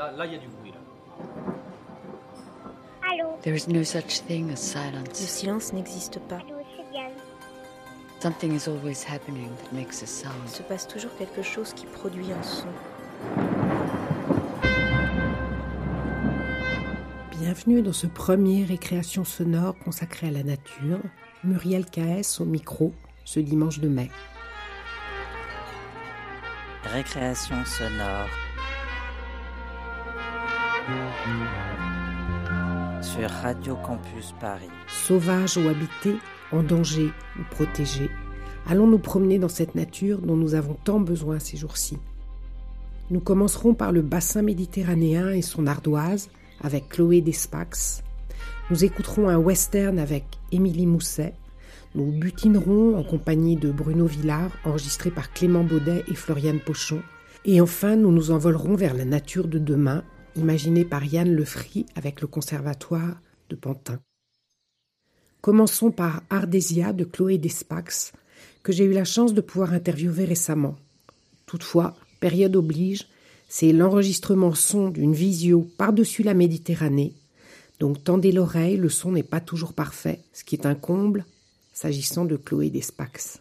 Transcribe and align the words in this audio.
Là, 0.00 0.12
là, 0.16 0.24
il 0.24 0.32
y 0.32 0.36
a 0.36 0.38
du 0.38 0.48
bruit. 0.48 0.72
Là. 0.72 0.78
Allô 3.12 3.38
There 3.42 3.54
is 3.54 3.68
no 3.68 3.84
such 3.84 4.22
thing 4.26 4.50
as 4.50 4.56
silence. 4.56 5.20
Le 5.20 5.26
silence 5.26 5.74
n'existe 5.74 6.18
pas. 6.20 6.36
Allô. 6.36 6.56
Something 8.18 8.54
is 8.54 8.66
always 8.66 9.04
happening 9.04 9.50
that 9.58 9.74
makes 9.76 10.00
a 10.00 10.06
Il 10.06 10.08
sound. 10.08 10.48
se 10.48 10.62
passe 10.62 10.88
toujours 10.88 11.14
quelque 11.18 11.42
chose 11.42 11.74
qui 11.74 11.84
produit 11.84 12.32
un 12.32 12.42
son. 12.42 12.68
Bienvenue 17.38 17.82
dans 17.82 17.92
ce 17.92 18.06
premier 18.06 18.64
récréation 18.64 19.24
sonore 19.24 19.74
consacré 19.84 20.28
à 20.28 20.30
la 20.30 20.42
nature. 20.42 21.00
Muriel 21.44 21.84
KS 21.84 22.40
au 22.40 22.46
micro 22.46 22.94
ce 23.26 23.38
dimanche 23.38 23.80
de 23.80 23.88
mai. 23.88 24.10
Récréation 26.84 27.62
sonore. 27.66 28.28
Sur 33.02 33.28
Radio 33.28 33.76
Campus 33.76 34.34
Paris. 34.40 34.70
Sauvages 34.88 35.58
ou 35.58 35.68
habités, 35.68 36.16
en 36.50 36.62
danger 36.62 37.10
ou 37.38 37.42
protégés, 37.50 38.10
allons 38.66 38.86
nous 38.86 38.98
promener 38.98 39.38
dans 39.38 39.48
cette 39.48 39.74
nature 39.74 40.18
dont 40.18 40.36
nous 40.36 40.54
avons 40.54 40.78
tant 40.84 40.98
besoin 40.98 41.38
ces 41.38 41.58
jours-ci. 41.58 41.98
Nous 43.10 43.20
commencerons 43.20 43.74
par 43.74 43.92
le 43.92 44.00
bassin 44.00 44.40
méditerranéen 44.40 45.30
et 45.30 45.42
son 45.42 45.66
ardoise 45.66 46.30
avec 46.62 46.88
Chloé 46.88 47.20
Despax. 47.20 48.02
Nous 48.70 48.84
écouterons 48.84 49.28
un 49.28 49.38
western 49.38 49.98
avec 49.98 50.24
Émilie 50.52 50.86
Mousset. 50.86 51.34
Nous 51.94 52.12
butinerons 52.12 52.96
en 52.96 53.02
compagnie 53.02 53.56
de 53.56 53.70
Bruno 53.70 54.06
Villard, 54.06 54.52
enregistré 54.64 55.10
par 55.10 55.32
Clément 55.32 55.64
Baudet 55.64 56.04
et 56.08 56.14
Floriane 56.14 56.60
Pochon. 56.60 57.02
Et 57.44 57.60
enfin, 57.60 57.96
nous 57.96 58.12
nous 58.12 58.30
envolerons 58.30 58.74
vers 58.74 58.94
la 58.94 59.04
nature 59.04 59.48
de 59.48 59.58
demain, 59.58 60.04
imaginée 60.36 60.84
par 60.84 61.04
Yann 61.04 61.34
Lefry 61.34 61.86
avec 61.94 62.20
le 62.20 62.26
Conservatoire 62.26 63.20
de 63.48 63.56
Pantin. 63.56 64.00
Commençons 65.40 65.90
par 65.90 66.22
Ardésia 66.30 66.92
de 66.92 67.04
Chloé 67.04 67.38
Despax, 67.38 68.12
que 68.62 68.72
j'ai 68.72 68.84
eu 68.84 68.92
la 68.92 69.04
chance 69.04 69.34
de 69.34 69.40
pouvoir 69.40 69.72
interviewer 69.72 70.24
récemment. 70.24 70.76
Toutefois, 71.46 71.96
période 72.20 72.56
oblige, 72.56 73.06
c'est 73.48 73.72
l'enregistrement 73.72 74.54
son 74.54 74.90
d'une 74.90 75.14
visio 75.14 75.68
par-dessus 75.76 76.22
la 76.22 76.34
Méditerranée. 76.34 77.14
Donc 77.80 78.04
tendez 78.04 78.32
l'oreille, 78.32 78.76
le 78.76 78.90
son 78.90 79.12
n'est 79.12 79.22
pas 79.22 79.40
toujours 79.40 79.72
parfait, 79.72 80.20
ce 80.32 80.44
qui 80.44 80.54
est 80.54 80.66
un 80.66 80.74
comble 80.74 81.24
s'agissant 81.72 82.26
de 82.26 82.36
Chloé 82.36 82.68
Despax. 82.68 83.40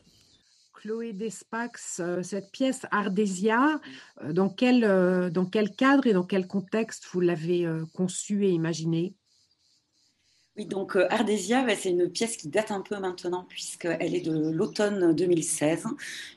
Chloé 0.79 1.11
Despax, 1.11 1.99
euh, 1.99 2.23
cette 2.23 2.51
pièce 2.51 2.85
Ardésia, 2.89 3.81
euh, 4.23 4.31
dans 4.31 4.47
quel, 4.47 4.85
euh, 4.85 5.29
dans 5.29 5.45
quel 5.45 5.71
cadre 5.71 6.07
et 6.07 6.13
dans 6.13 6.23
quel 6.23 6.47
contexte 6.47 7.05
vous 7.11 7.19
l'avez 7.19 7.67
conçue 7.93 8.45
et 8.45 8.51
imaginée? 8.51 9.13
Oui, 10.55 10.65
donc 10.65 10.97
Ardésia, 11.09 11.65
bah, 11.65 11.73
c'est 11.77 11.89
une 11.89 12.09
pièce 12.09 12.37
qui 12.37 12.47
date 12.47 12.71
un 12.71 12.81
peu 12.81 12.97
maintenant 12.97 13.45
puisqu'elle 13.47 14.15
est 14.15 14.21
de 14.21 14.51
l'automne 14.51 15.13
2016. 15.13 15.83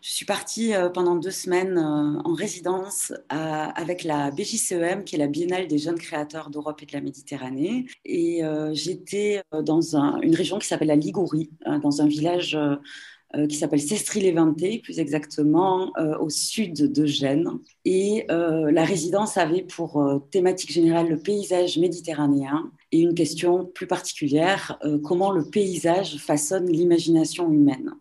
Je 0.01 0.11
suis 0.11 0.27
partie 0.27 0.73
pendant 0.93 1.17
deux 1.17 1.31
semaines 1.31 1.79
en 1.79 2.35
résidence 2.35 3.13
avec 3.29 4.05
la 4.05 4.31
BJCEM, 4.31 5.05
qui 5.05 5.17
est 5.17 5.19
la 5.19 5.27
Biennale 5.29 5.67
des 5.67 5.79
jeunes 5.79 5.99
créateurs 5.99 6.51
d'Europe 6.51 6.83
et 6.83 6.87
de 6.87 6.93
la 6.93 7.01
Méditerranée. 7.01 7.87
Et 8.05 8.43
j'étais 8.73 9.43
dans 9.53 9.97
un- 9.97 10.21
une 10.21 10.37
région 10.37 10.59
qui 10.59 10.69
s'appelle 10.69 10.89
la 10.89 10.97
Ligurie, 10.97 11.51
dans 11.83 12.01
un 12.03 12.07
village 12.07 12.57
euh, 13.35 13.47
qui 13.47 13.57
s'appelle 13.57 13.81
Sestri-Levante, 13.81 14.83
plus 14.83 14.99
exactement 14.99 15.91
euh, 15.99 16.19
au 16.19 16.29
sud 16.29 16.93
de 16.93 17.07
Gênes. 17.07 17.49
Et 17.85 18.27
euh, 18.31 18.71
la 18.71 18.85
résidence 18.85 19.39
avait 19.39 19.63
pour 19.63 20.23
thématique 20.31 20.73
générale 20.73 21.09
le 21.09 21.19
paysage 21.19 21.79
méditerranéen 21.79 22.71
et 22.93 23.01
une 23.01 23.15
question 23.15 23.65
plus 23.65 23.87
particulière, 23.87 24.79
comment 25.03 25.31
le 25.31 25.49
paysage 25.49 26.19
façonne 26.19 26.71
l'imagination 26.71 27.51
humaine. 27.51 27.95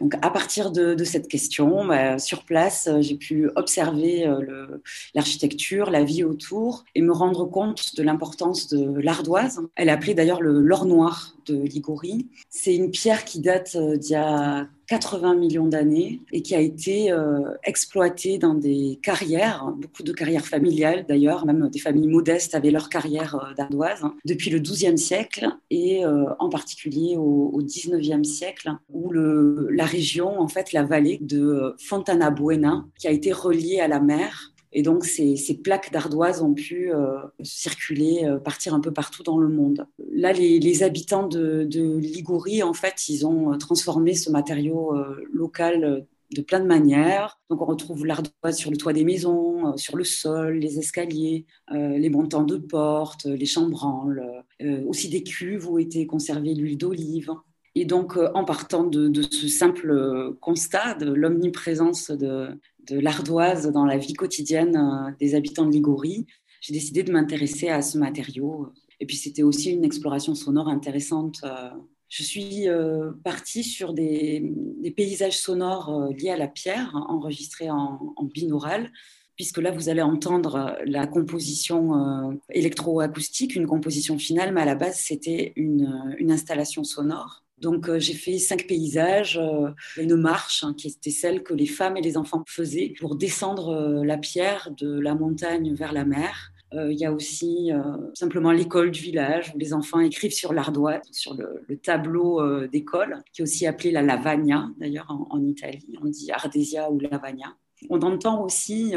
Donc, 0.00 0.14
à 0.22 0.30
partir 0.30 0.70
de, 0.70 0.94
de 0.94 1.04
cette 1.04 1.28
question, 1.28 1.86
bah, 1.86 2.18
sur 2.18 2.44
place, 2.44 2.86
euh, 2.86 3.00
j'ai 3.00 3.16
pu 3.16 3.50
observer 3.56 4.26
euh, 4.26 4.66
l'architecture, 5.14 5.90
la 5.90 6.04
vie 6.04 6.22
autour 6.22 6.84
et 6.94 7.02
me 7.02 7.12
rendre 7.12 7.46
compte 7.46 7.96
de 7.96 8.02
l'importance 8.02 8.68
de 8.68 9.00
l'ardoise. 9.00 9.60
Elle 9.74 9.88
est 9.88 9.92
appelée 9.92 10.14
d'ailleurs 10.14 10.40
le 10.40 10.60
l'or 10.60 10.86
noir 10.86 11.34
de 11.46 11.56
Ligurie. 11.56 12.28
C'est 12.48 12.74
une 12.74 12.90
pierre 12.90 13.24
qui 13.24 13.40
date 13.40 13.76
euh, 13.76 13.96
d'il 13.96 14.12
y 14.12 14.14
a 14.14 14.68
80 14.88 15.34
millions 15.34 15.66
d'années 15.66 16.20
et 16.32 16.42
qui 16.42 16.54
a 16.54 16.60
été 16.60 17.12
euh, 17.12 17.40
exploitée 17.62 18.38
dans 18.38 18.54
des 18.54 18.98
carrières, 19.02 19.72
beaucoup 19.76 20.02
de 20.02 20.12
carrières 20.12 20.46
familiales 20.46 21.04
d'ailleurs, 21.06 21.44
même 21.44 21.68
des 21.68 21.78
familles 21.78 22.08
modestes 22.08 22.54
avaient 22.54 22.70
leur 22.70 22.88
carrière 22.88 23.34
euh, 23.34 23.54
d'ardoise 23.54 24.02
hein, 24.02 24.14
depuis 24.24 24.50
le 24.50 24.58
XIIe 24.58 24.96
siècle 24.96 25.48
et 25.70 26.04
euh, 26.04 26.24
en 26.38 26.48
particulier 26.48 27.16
au, 27.16 27.60
XIXe 27.62 28.26
siècle 28.26 28.72
où 28.88 29.12
la 29.12 29.84
région, 29.84 30.40
en 30.40 30.48
fait 30.48 30.72
la 30.72 30.84
vallée 30.84 31.18
de 31.20 31.74
Fontana 31.78 32.30
Buena, 32.30 32.86
qui 32.98 33.08
a 33.08 33.10
été 33.10 33.32
reliée 33.32 33.80
à 33.80 33.88
la 33.88 34.00
mer 34.00 34.52
et 34.72 34.82
donc, 34.82 35.04
ces, 35.04 35.36
plaques 35.62 35.92
d'ardoise 35.92 36.42
ont 36.42 36.54
pu 36.54 36.92
euh, 36.92 37.18
circuler, 37.42 38.24
euh, 38.24 38.38
partir 38.38 38.74
un 38.74 38.80
peu 38.80 38.92
partout 38.92 39.22
dans 39.22 39.38
le 39.38 39.48
monde. 39.48 39.86
Là, 40.12 40.32
les, 40.32 40.82
habitants 40.82 41.26
de, 41.26 41.64
de, 41.64 42.62
en 42.62 42.74
fait, 42.74 43.08
ils 43.08 43.26
ont 43.26 43.56
transformé 43.58 44.14
ce 44.14 44.30
matériau 44.30 44.94
euh, 44.94 45.16
local 45.32 46.06
de 46.34 46.42
plein 46.42 46.60
de 46.60 46.66
manières. 46.66 47.40
Donc, 47.50 47.62
on 47.62 47.66
retrouve 47.66 48.04
l'ardoise 48.04 48.56
sur 48.56 48.70
le 48.70 48.76
toit 48.76 48.92
des 48.92 49.04
maisons, 49.04 49.72
euh, 49.72 49.76
sur 49.76 49.96
le 49.96 50.04
sol, 50.04 50.58
les 50.58 50.78
escaliers, 50.78 51.46
euh, 51.72 51.98
les 51.98 52.10
montants 52.10 52.44
de 52.44 52.56
portes, 52.56 53.24
les 53.24 53.46
chambranles, 53.46 54.44
euh, 54.62 54.84
aussi 54.86 55.08
des 55.08 55.22
cuves 55.22 55.68
où 55.68 55.78
était 55.78 56.06
conservée 56.06 56.54
l'huile 56.54 56.78
d'olive. 56.78 57.30
Et 57.74 57.84
donc, 57.84 58.16
euh, 58.16 58.30
en 58.34 58.44
partant 58.44 58.84
de, 58.84 59.08
de 59.08 59.22
ce 59.22 59.48
simple 59.48 60.34
constat 60.40 60.94
de 60.94 61.12
l'omniprésence 61.12 62.10
de, 62.10 62.48
de 62.90 62.98
l'ardoise 62.98 63.70
dans 63.70 63.84
la 63.84 63.96
vie 63.96 64.14
quotidienne 64.14 64.76
euh, 64.76 65.12
des 65.18 65.34
habitants 65.34 65.66
de 65.66 65.72
Ligurie, 65.72 66.26
j'ai 66.60 66.72
décidé 66.72 67.02
de 67.02 67.12
m'intéresser 67.12 67.68
à 67.68 67.82
ce 67.82 67.98
matériau. 67.98 68.72
Et 69.00 69.06
puis 69.06 69.16
c'était 69.16 69.42
aussi 69.42 69.70
une 69.70 69.84
exploration 69.84 70.34
sonore 70.34 70.68
intéressante. 70.68 71.40
euh. 71.44 71.70
Je 72.08 72.22
suis 72.22 72.68
euh, 72.68 73.12
partie 73.22 73.62
sur 73.62 73.92
des, 73.92 74.52
paysages 74.96 75.38
sonores 75.38 76.08
liés 76.18 76.30
à 76.30 76.36
la 76.36 76.48
pierre, 76.48 76.92
enregistrés 77.08 77.70
en, 77.70 78.14
binaural, 78.34 78.90
puisque 79.36 79.58
là 79.58 79.70
vous 79.70 79.90
allez 79.90 80.00
entendre 80.00 80.78
la 80.86 81.06
composition 81.06 82.40
électroacoustique, 82.50 83.54
une 83.54 83.66
composition 83.66 84.18
finale, 84.18 84.54
mais 84.54 84.62
à 84.62 84.64
la 84.64 84.74
base 84.74 84.96
c'était 84.96 85.52
une 85.54 86.30
installation 86.30 86.82
sonore. 86.82 87.44
Donc 87.60 87.88
euh, 87.88 87.98
j'ai 87.98 88.14
fait 88.14 88.38
cinq 88.38 88.66
paysages, 88.66 89.38
euh, 89.38 89.70
une 89.96 90.16
marche 90.16 90.62
hein, 90.64 90.74
qui 90.76 90.88
était 90.88 91.10
celle 91.10 91.42
que 91.42 91.54
les 91.54 91.66
femmes 91.66 91.96
et 91.96 92.00
les 92.00 92.16
enfants 92.16 92.44
faisaient 92.46 92.94
pour 93.00 93.16
descendre 93.16 93.70
euh, 93.70 94.04
la 94.04 94.16
pierre 94.16 94.70
de 94.76 94.98
la 94.98 95.14
montagne 95.14 95.74
vers 95.74 95.92
la 95.92 96.04
mer. 96.04 96.52
Il 96.74 96.98
y 96.98 97.06
a 97.06 97.14
aussi 97.14 97.70
simplement 98.12 98.52
l'école 98.52 98.90
du 98.90 99.00
village 99.00 99.52
où 99.54 99.58
les 99.58 99.72
enfants 99.72 100.00
écrivent 100.00 100.34
sur 100.34 100.52
l'ardoise, 100.52 101.00
sur 101.12 101.32
le, 101.32 101.62
le 101.66 101.78
tableau 101.78 102.66
d'école, 102.66 103.22
qui 103.32 103.40
est 103.40 103.42
aussi 103.42 103.66
appelé 103.66 103.90
la 103.90 104.02
lavagna, 104.02 104.68
d'ailleurs 104.76 105.06
en, 105.08 105.42
Italie, 105.42 105.96
on 106.02 106.08
dit 106.08 106.30
Ardésia 106.30 106.90
ou 106.90 107.00
lavagna. 107.00 107.56
On 107.88 108.02
entend 108.02 108.44
aussi 108.44 108.92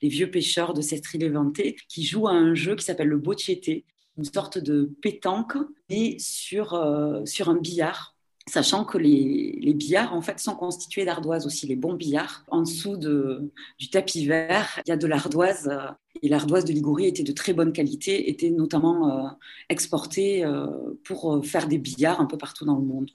les 0.00 0.08
vieux 0.08 0.32
pêcheurs 0.32 0.74
de 0.74 0.80
Sestri-Levante 0.80 1.62
qui 1.86 2.02
jouent 2.02 2.26
à 2.26 2.32
un 2.32 2.56
jeu 2.56 2.74
qui 2.74 2.84
s'appelle 2.84 3.06
le 3.06 3.18
bocciette, 3.18 3.84
une 4.18 4.24
sorte 4.24 4.58
de 4.58 4.90
pétanque, 5.00 5.56
mais 5.88 6.16
sur, 6.18 6.74
euh, 6.74 7.24
sur 7.24 7.48
un 7.48 7.56
billard, 7.56 8.14
sachant 8.48 8.84
que 8.84 8.98
les, 8.98 9.58
les, 9.60 9.74
billards 9.74 10.12
en 10.12 10.20
fait 10.20 10.38
sont 10.40 10.56
constitués 10.56 11.04
d'ardoise 11.04 11.46
aussi, 11.46 11.66
les 11.66 11.76
bons 11.76 11.94
billards. 11.94 12.44
En 12.48 12.62
dessous 12.62 12.96
de, 12.96 13.52
du 13.78 13.88
tapis 13.88 14.26
vert, 14.26 14.80
il 14.84 14.90
y 14.90 14.92
a 14.92 14.96
de 14.96 15.06
l'ardoise, 15.06 15.68
euh, 15.68 15.90
et 16.22 16.28
l'ardoise 16.28 16.64
de 16.64 16.72
Ligurie 16.72 17.06
était 17.06 17.22
de 17.22 17.32
très 17.32 17.52
bonne 17.52 17.72
qualité, 17.72 18.28
était 18.28 18.50
notamment 18.50 19.26
euh, 19.26 19.28
exportée 19.68 20.44
pour 21.04 21.44
faire 21.44 21.66
des 21.66 21.78
billards 21.78 22.20
un 22.20 22.26
peu 22.26 22.36
partout 22.36 22.64
dans 22.64 22.76
le 22.76 22.84
monde. 22.84 23.10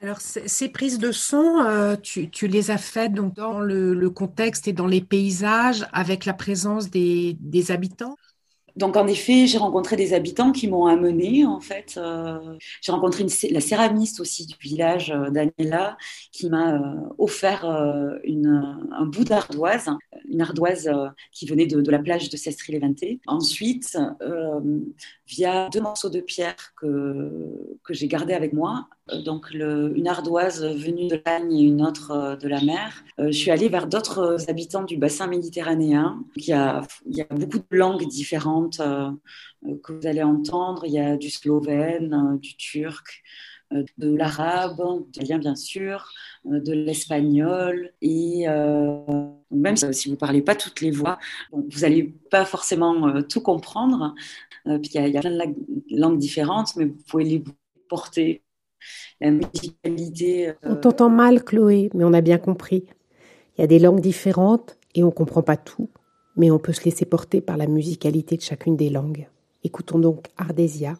Alors, 0.00 0.20
ces 0.20 0.68
prises 0.68 0.98
de 0.98 1.12
son, 1.12 1.96
tu, 2.02 2.28
tu, 2.30 2.48
les 2.48 2.72
as 2.72 2.78
faites 2.78 3.12
donc 3.12 3.34
dans 3.34 3.60
le, 3.60 3.94
le, 3.94 4.10
contexte 4.10 4.66
et 4.66 4.72
dans 4.72 4.88
les 4.88 5.00
paysages 5.00 5.86
avec 5.92 6.24
la 6.24 6.34
présence 6.34 6.90
des, 6.90 7.36
des 7.38 7.70
habitants? 7.70 8.16
Donc 8.76 8.96
en 8.96 9.06
effet, 9.06 9.46
j'ai 9.46 9.58
rencontré 9.58 9.96
des 9.96 10.14
habitants 10.14 10.52
qui 10.52 10.68
m'ont 10.68 10.86
amené 10.86 11.44
en 11.44 11.60
fait. 11.60 11.94
Euh, 11.96 12.56
j'ai 12.80 12.92
rencontré 12.92 13.26
la 13.50 13.60
céramiste 13.60 14.20
aussi 14.20 14.46
du 14.46 14.54
village, 14.60 15.10
euh, 15.10 15.30
Daniela, 15.30 15.96
qui 16.30 16.48
m'a 16.48 16.74
euh, 16.74 16.80
offert 17.18 17.64
un 17.64 19.06
bout 19.06 19.24
d'ardoise, 19.24 19.90
une 20.28 20.40
ardoise 20.40 20.90
qui 21.32 21.46
venait 21.46 21.66
de, 21.66 21.90
la 21.90 21.98
plage 21.98 22.30
de 22.30 22.36
Sestri-Levante. 22.36 23.04
Ensuite, 23.26 23.98
via 25.32 25.68
deux 25.70 25.80
morceaux 25.80 26.10
de 26.10 26.20
pierre 26.20 26.56
que, 26.76 27.30
que 27.84 27.94
j'ai 27.94 28.06
gardés 28.06 28.34
avec 28.34 28.52
moi, 28.52 28.88
donc 29.24 29.50
une 29.52 30.06
ardoise 30.06 30.64
venue 30.64 31.08
de 31.08 31.20
l'Agne 31.24 31.52
et 31.52 31.62
une 31.62 31.82
autre 31.82 32.36
de 32.40 32.48
la 32.48 32.60
mer. 32.60 33.04
je 33.18 33.30
suis 33.32 33.50
allée 33.50 33.68
vers 33.68 33.86
d'autres 33.86 34.48
habitants 34.48 34.84
du 34.84 34.96
bassin 34.96 35.26
méditerranéen. 35.26 36.22
Il 36.36 36.44
y 36.44 36.52
a, 36.52 36.82
il 37.06 37.16
y 37.16 37.22
a 37.22 37.26
beaucoup 37.30 37.58
de 37.58 37.76
langues 37.76 38.06
différentes 38.08 38.80
que 39.82 39.92
vous 39.92 40.06
allez 40.06 40.22
entendre. 40.22 40.84
Il 40.84 40.92
y 40.92 40.98
a 40.98 41.16
du 41.16 41.30
slovène, 41.30 42.38
du 42.40 42.56
turc, 42.56 43.22
de 43.98 44.16
l'arabe, 44.16 44.78
de 44.78 45.20
l'italien 45.20 45.38
bien 45.38 45.54
sûr, 45.54 46.10
de 46.44 46.72
l'espagnol 46.72 47.90
et 48.00 48.46
même 49.50 49.76
si 49.76 50.08
vous 50.08 50.14
ne 50.14 50.18
parlez 50.18 50.42
pas 50.42 50.54
toutes 50.54 50.80
les 50.80 50.90
voix, 50.90 51.18
vous 51.52 51.80
n'allez 51.80 52.14
pas 52.30 52.44
forcément 52.44 53.22
tout 53.22 53.40
comprendre. 53.40 54.14
il 54.66 54.92
y, 54.92 55.16
a, 55.16 55.20
plein 55.20 55.30
de 55.30 55.54
langues 55.90 56.18
différentes, 56.18 56.76
mais 56.76 56.86
vous 56.86 56.98
pouvez 57.08 57.24
les 57.24 57.44
porter. 57.88 58.42
La 59.20 59.30
musicalité. 59.30 60.54
On 60.64 60.74
t'entend 60.74 61.08
mal, 61.08 61.44
Chloé, 61.44 61.90
mais 61.94 62.02
on 62.02 62.12
a 62.12 62.20
bien 62.20 62.38
compris. 62.38 62.84
Il 63.56 63.60
y 63.60 63.64
a 63.64 63.68
des 63.68 63.78
langues 63.78 64.00
différentes 64.00 64.76
et 64.94 65.02
on 65.04 65.06
ne 65.06 65.12
comprend 65.12 65.42
pas 65.42 65.56
tout, 65.56 65.88
mais 66.36 66.50
on 66.50 66.58
peut 66.58 66.72
se 66.72 66.84
laisser 66.84 67.04
porter 67.04 67.40
par 67.40 67.56
la 67.56 67.66
musicalité 67.66 68.36
de 68.36 68.42
chacune 68.42 68.76
des 68.76 68.90
langues. 68.90 69.28
Écoutons 69.62 69.98
donc 69.98 70.26
Ardésia 70.36 70.94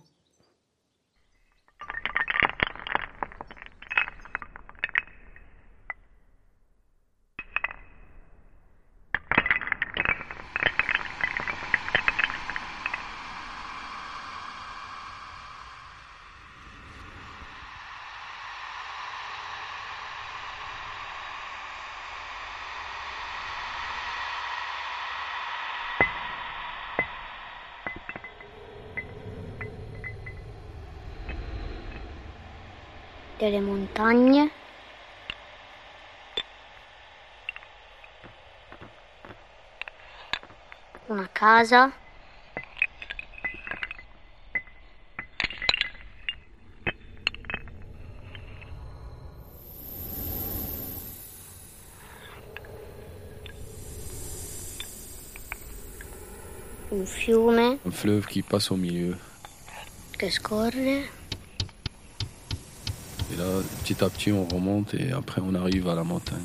delle 33.43 33.59
montagne. 33.59 34.51
Una 41.09 41.29
casa. 41.33 41.93
Un 56.91 57.07
fiume. 57.07 57.79
Un 57.83 57.91
fleuve 57.91 58.27
qui 58.27 58.43
passe 58.43 58.71
au 58.71 58.77
milieu. 58.77 59.19
Che 60.17 60.31
scorre. 60.31 61.22
Petit 63.83 64.03
à 64.05 64.09
petit, 64.09 64.33
on 64.33 64.45
remonte 64.45 64.95
et 64.95 65.13
après, 65.13 65.43
on 65.45 65.55
arrive 65.55 65.89
à 65.89 65.95
la 65.95 66.05
montagne. 66.05 66.39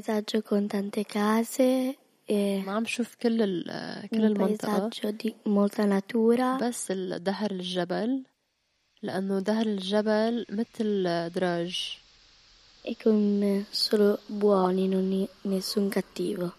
paesaggio 0.00 0.42
con 0.42 0.66
tante 0.66 1.04
case 1.04 1.96
e 2.28 2.62
ما 2.66 2.72
عم 2.72 2.84
شوف 2.84 3.14
كل 3.14 3.42
ال 3.42 4.08
كل 4.10 4.24
المنطقة 4.24 5.10
دي 5.10 5.34
molta 5.46 5.86
natura 5.86 6.62
بس 6.62 6.92
ظهر 7.24 7.50
الجبل 7.50 8.24
لأنه 9.02 9.40
ظهر 9.40 9.66
الجبل 9.66 10.46
مثل 10.50 11.04
دراج 11.30 11.98
e 12.84 12.96
con 13.02 13.66
solo 13.70 14.18
buoni 14.28 14.88
non 14.88 15.28
nessun 15.44 15.90
cattivo 15.90 16.52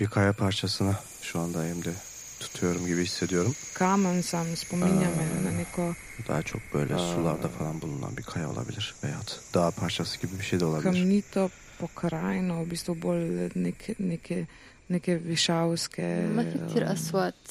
Bir 0.00 0.06
kaya 0.06 0.32
parçasına 0.32 0.94
şu 1.22 1.40
anda 1.40 1.66
elimde 1.66 1.94
tutuyorum 2.40 2.86
gibi 2.86 3.02
hissediyorum. 3.02 3.54
Kamen 3.74 4.20
sam 4.20 4.56
spominja 4.56 5.08
me 5.16 5.26
na 5.44 5.50
neko... 5.50 5.94
Daha 6.28 6.42
çok 6.42 6.60
böyle 6.74 6.98
sularda 6.98 7.48
falan 7.48 7.80
bulunan 7.80 8.16
bir 8.16 8.22
kaya 8.22 8.50
olabilir 8.50 8.94
veya 9.04 9.20
dağ 9.54 9.70
parçası 9.70 10.20
gibi 10.20 10.38
bir 10.38 10.44
şey 10.44 10.60
de 10.60 10.64
olabilir. 10.64 10.92
Kamnito 10.92 11.50
pokrajino, 11.78 12.66
v 12.66 12.70
bistvu 12.70 13.02
bolj 13.02 13.50
neke, 13.56 13.94
neke, 13.98 14.46
neke 14.90 15.24
višavske... 15.28 16.28
ما 16.36 16.44
في 16.50 16.58
كتير 16.68 16.92
أصوات 16.92 17.42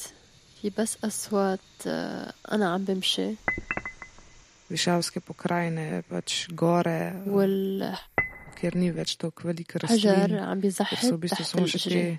في 0.62 0.70
بس 0.78 0.96
أصوات 1.04 1.86
أنا 2.52 2.72
عم 2.74 2.84
بمشي 2.84 3.36
Višavske 4.70 5.20
pokrajine, 5.20 6.02
pač 6.08 6.48
gore, 6.48 7.12
وال 7.26 7.94
kjer 8.56 8.74
ni 8.80 8.88
več 8.90 9.16
toliko 9.20 9.48
veliko 9.48 9.78
حجر 9.78 10.28
rastlin, 10.28 10.40
عم 10.40 10.60
ker 10.60 10.62
بيزحف 10.62 11.00
so 11.00 11.14
v 11.14 11.20
bistvu 11.20 11.44
تحت 11.44 11.50
samo 11.50 11.66
še 11.66 11.78
te 11.78 11.88
الأشجار 11.88 12.18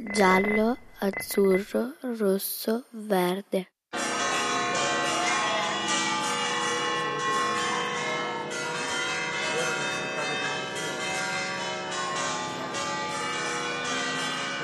giallo 0.00 0.76
azzurro 1.00 1.94
rosso 2.16 2.84
verde 2.90 3.72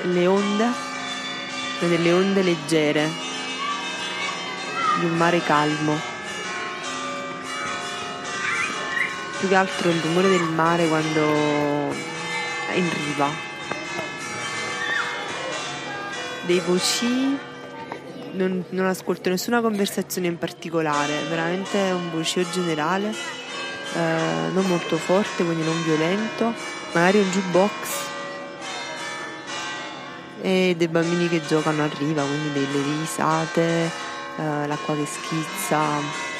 le 0.03 0.27
onde, 0.27 0.71
delle 1.79 2.11
onde 2.11 2.41
leggere 2.43 3.09
di 4.99 5.05
un 5.05 5.17
mare 5.17 5.41
calmo. 5.41 5.99
Più 9.39 9.47
che 9.47 9.55
altro 9.55 9.89
il 9.89 9.99
rumore 9.99 10.29
del 10.29 10.43
mare 10.43 10.87
quando 10.87 11.91
è 12.69 12.75
in 12.75 12.89
riva. 12.93 13.54
Dei 16.45 16.59
voci 16.59 17.37
non, 18.33 18.63
non 18.69 18.85
ascolto 18.85 19.29
nessuna 19.29 19.61
conversazione 19.61 20.27
in 20.27 20.37
particolare, 20.37 21.13
veramente 21.27 21.77
un 21.91 22.11
vocio 22.11 22.47
generale, 22.51 23.09
eh, 23.09 24.51
non 24.53 24.65
molto 24.67 24.97
forte, 24.97 25.43
quindi 25.43 25.63
non 25.63 25.81
violento, 25.83 26.53
magari 26.93 27.19
un 27.19 27.29
jukebox 27.31 28.03
e 30.41 30.75
dei 30.77 30.87
bambini 30.87 31.27
che 31.27 31.41
giocano 31.47 31.83
a 31.83 31.89
riva, 31.97 32.21
quindi 32.21 32.53
delle 32.53 32.83
risate, 32.83 33.85
eh, 34.37 34.67
l'acqua 34.67 34.95
che 34.95 35.05
schizza. 35.05 36.34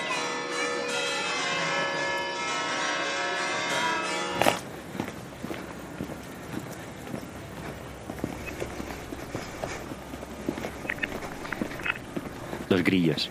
Los 12.76 12.84
grillos. 12.84 13.30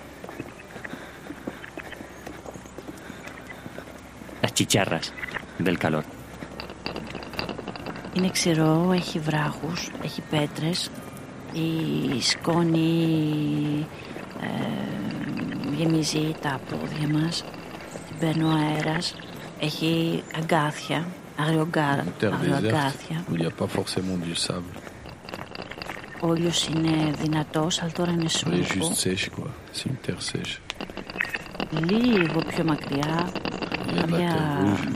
Las 4.42 4.54
chicharras 4.54 5.12
del 5.58 5.76
calor. 5.78 6.04
Είναι 8.16 8.30
ξηρό, 8.30 8.92
έχει 8.94 9.18
βράχους, 9.18 9.90
έχει 10.04 10.22
πέτρες, 10.30 10.90
η 11.52 12.22
σκόνη 12.22 13.86
ε, 14.40 15.74
γεμίζει 15.76 16.34
τα 16.42 16.60
πόδια 16.70 17.08
μας, 17.18 17.44
την 18.08 18.18
παίρνει 18.18 18.42
ο 18.44 18.50
αέρας, 18.50 19.14
έχει 19.60 20.22
αγκάθια, 20.38 21.06
αγριογκάρα, 21.36 22.04
Terre 22.20 22.32
αγριοαγκάθια. 22.32 23.24
déserte 23.26 23.30
où 23.30 23.34
il 23.34 23.40
n'y 23.40 23.46
a 23.46 23.50
pas 23.50 23.68
forcément 23.68 24.16
du 24.26 24.34
sable. 24.34 24.83
Ο 26.23 26.33
ήλιος 26.35 26.67
είναι 26.67 27.11
δυνατός, 27.21 27.81
αλλά 27.81 27.91
τώρα 27.91 28.11
είναι 28.11 28.23
Elle 28.27 28.27
est 28.27 28.37
σμούχο. 28.37 28.93
juste 28.93 29.07
sèche, 29.07 29.29
quoi. 29.35 29.47
C'est 29.73 29.85
une 29.89 29.99
terre 30.07 30.21
sèche. 30.31 30.61
Λίγο 31.89 32.41
πιο 32.47 32.63
μακριά, 32.63 33.29
Il 33.91 33.95
y 33.95 33.99
a 33.99 34.05
de 34.05 34.11
la 34.11 34.17
κάποια 34.17 34.27
terre 34.27 34.63
rouge. 34.63 34.87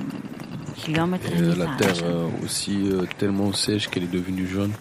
χιλιόμετρα 0.75 1.29
Et 1.36 1.38
είναι 1.38 1.51
euh, 1.51 1.55
η 1.55 1.60
la 1.60 1.81
terre 1.81 1.95
θάλασσα. 1.95 2.05
euh, 2.05 2.43
aussi 2.45 2.72
euh, 2.91 3.05
tellement 3.17 3.51
sèche 3.53 3.88
qu'elle 3.89 4.03
est 4.03 4.15
devenue 4.19 4.48
jaune. 4.55 4.74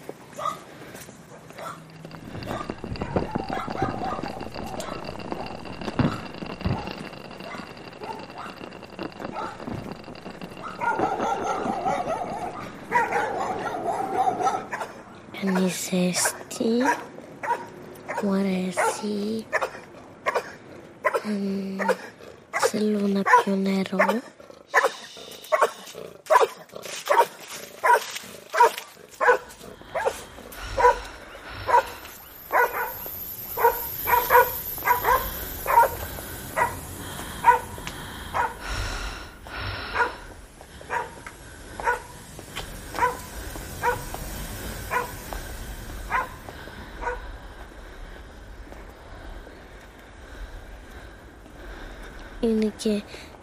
que, 52.78 53.00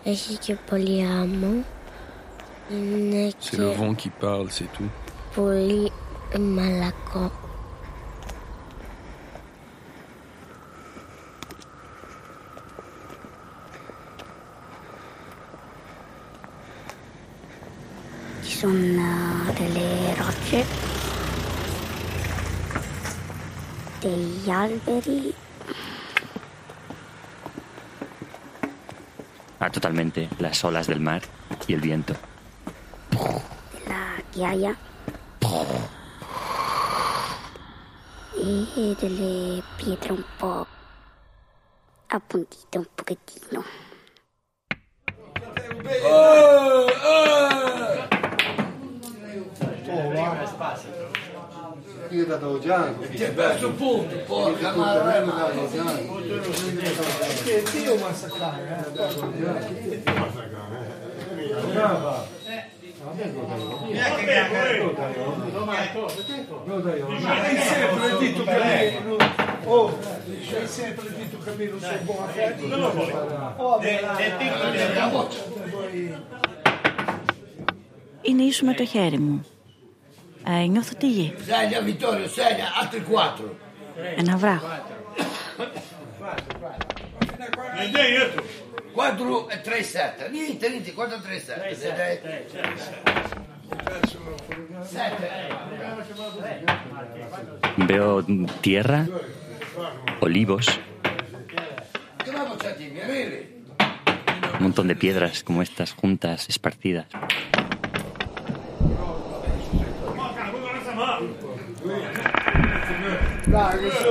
ainsi 0.09 0.37
que 0.37 0.53
polyamour. 0.53 1.63
C'est 3.39 3.57
le 3.57 3.71
vent 3.71 3.93
qui 3.93 4.09
parle, 4.09 4.49
c'est 4.49 4.71
tout. 4.73 4.89
Polymalacon. 5.33 7.31
On 18.67 18.67
a 18.67 19.51
de 19.53 19.65
les 19.75 20.19
rochers, 20.19 20.65
des 24.01 24.23
yalberies. 24.47 25.35
totalmente 29.69 30.29
las 30.39 30.63
olas 30.63 30.87
del 30.87 30.99
mar 30.99 31.21
y 31.67 31.73
el 31.73 31.81
viento. 31.81 32.15
La. 33.87 34.23
Y 34.35 34.43
piedra 39.77 40.13
un 40.13 40.25
poco. 40.37 40.67
A 42.09 42.19
puntito 42.19 42.79
un 42.79 42.87
poquitino. 42.95 43.63
¡Oh! 46.03 46.87
¡Oh! 47.03 47.35
Είδα. 52.09 52.39
Και 53.17 53.25
πε 53.25 53.57
το 53.61 53.69
πούντο, 53.69 54.15
πώ 54.27 54.39
θα 54.61 54.73
το. 54.73 54.81
Και 57.45 57.55
τι 57.71 57.89
ο 57.89 57.95
Μασακάρη. 58.01 58.61
Τι. 59.93 60.11
Είναι 78.21 78.43
ίσου 78.43 78.65
με 78.65 78.73
το 78.73 78.85
χέρι 78.85 79.19
μου. 79.19 79.45
eh, 80.45 80.63
in 80.63 80.77
otto 80.77 80.95
tigli. 80.95 81.33
Segna 81.41 81.79
Vittorio, 81.79 82.27
segna, 82.27 82.75
altri 82.75 83.03
quattro. 83.03 83.57
E 83.95 84.21
ne 84.21 84.31
avrà. 84.31 84.83
Sette. 89.83 90.29
Niente, 90.29 90.69
niente, 90.69 90.93
quattro 90.93 91.19
Veo 97.77 98.25
tierra, 98.61 99.05
olivos, 100.21 100.79
un 104.57 104.63
montón 104.63 104.87
de 104.87 104.95
piedras 104.95 105.43
como 105.43 105.61
estas 105.61 105.93
juntas, 105.93 106.47
esparcidas. 106.49 107.07
Világos, 113.45 114.03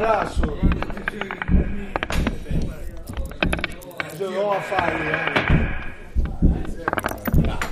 rászol. 0.00 0.58
Ez 4.12 4.20
ő 4.20 4.38
alfájú. 4.38 4.98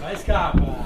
Vai 0.00 0.16
scappa! 0.16 0.84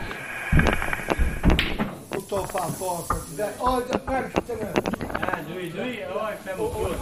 Tutto 2.10 2.36
fa 2.46 2.66
poco, 2.78 3.14
ti 3.28 3.34
dai... 3.34 3.52
Oh, 3.58 3.82
perché 4.04 4.72
Ah, 5.12 5.38
lui, 5.48 5.72
lui, 5.74 6.02
oh, 6.14 6.32
siamo 6.44 6.70
chiusi. 6.70 6.96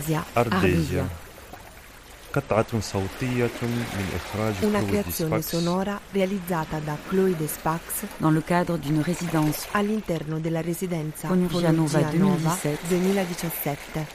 Ardesia. 0.00 0.24
Ardesia. 0.32 1.04
قطعة 2.34 2.80
صوتية 2.80 3.50
من 3.62 4.06
إخراج 4.16 4.54
Una 4.62 4.80
Chloé 4.80 4.86
creazione 4.86 5.36
Dispax 5.36 5.56
sonora 5.56 6.00
realizzata 6.12 6.78
da 6.80 6.96
Chloe 7.08 7.34
Despax 7.34 7.82
dans 8.18 8.30
le 8.34 8.42
cadre 8.42 8.76
d'une 8.78 9.00
résidence 9.02 9.66
all'interno 9.72 10.38
della 10.38 10.60
residenza 10.60 11.28
Fonurgianova 11.28 11.88
Fonurgianova 11.88 12.58
2017. 12.62 12.78
2017 12.88 14.06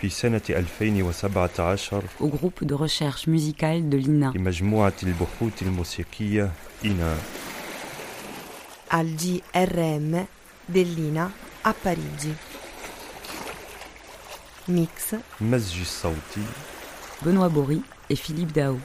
في 0.00 0.08
سنة 0.08 0.42
2017 0.48 2.02
au 2.20 2.28
groupe 2.28 2.64
de 2.64 2.74
recherche 2.74 3.26
musicale 3.26 3.88
de 3.88 3.96
l'INA 3.96 4.32
لمجموعة 4.34 4.92
البحوث 5.02 5.62
الموسيقية 5.62 6.52
إينا 6.84 7.16
al 8.90 9.06
GRM 9.14 10.26
dell'INA 10.68 11.30
a 11.62 11.72
Parigi. 11.72 12.34
Mix. 14.67 15.15
Masjid 15.39 15.85
Saouti. 15.85 16.41
Benoît 17.23 17.49
Bory 17.49 17.81
et 18.09 18.15
Philippe 18.15 18.51
Dao. 18.51 18.77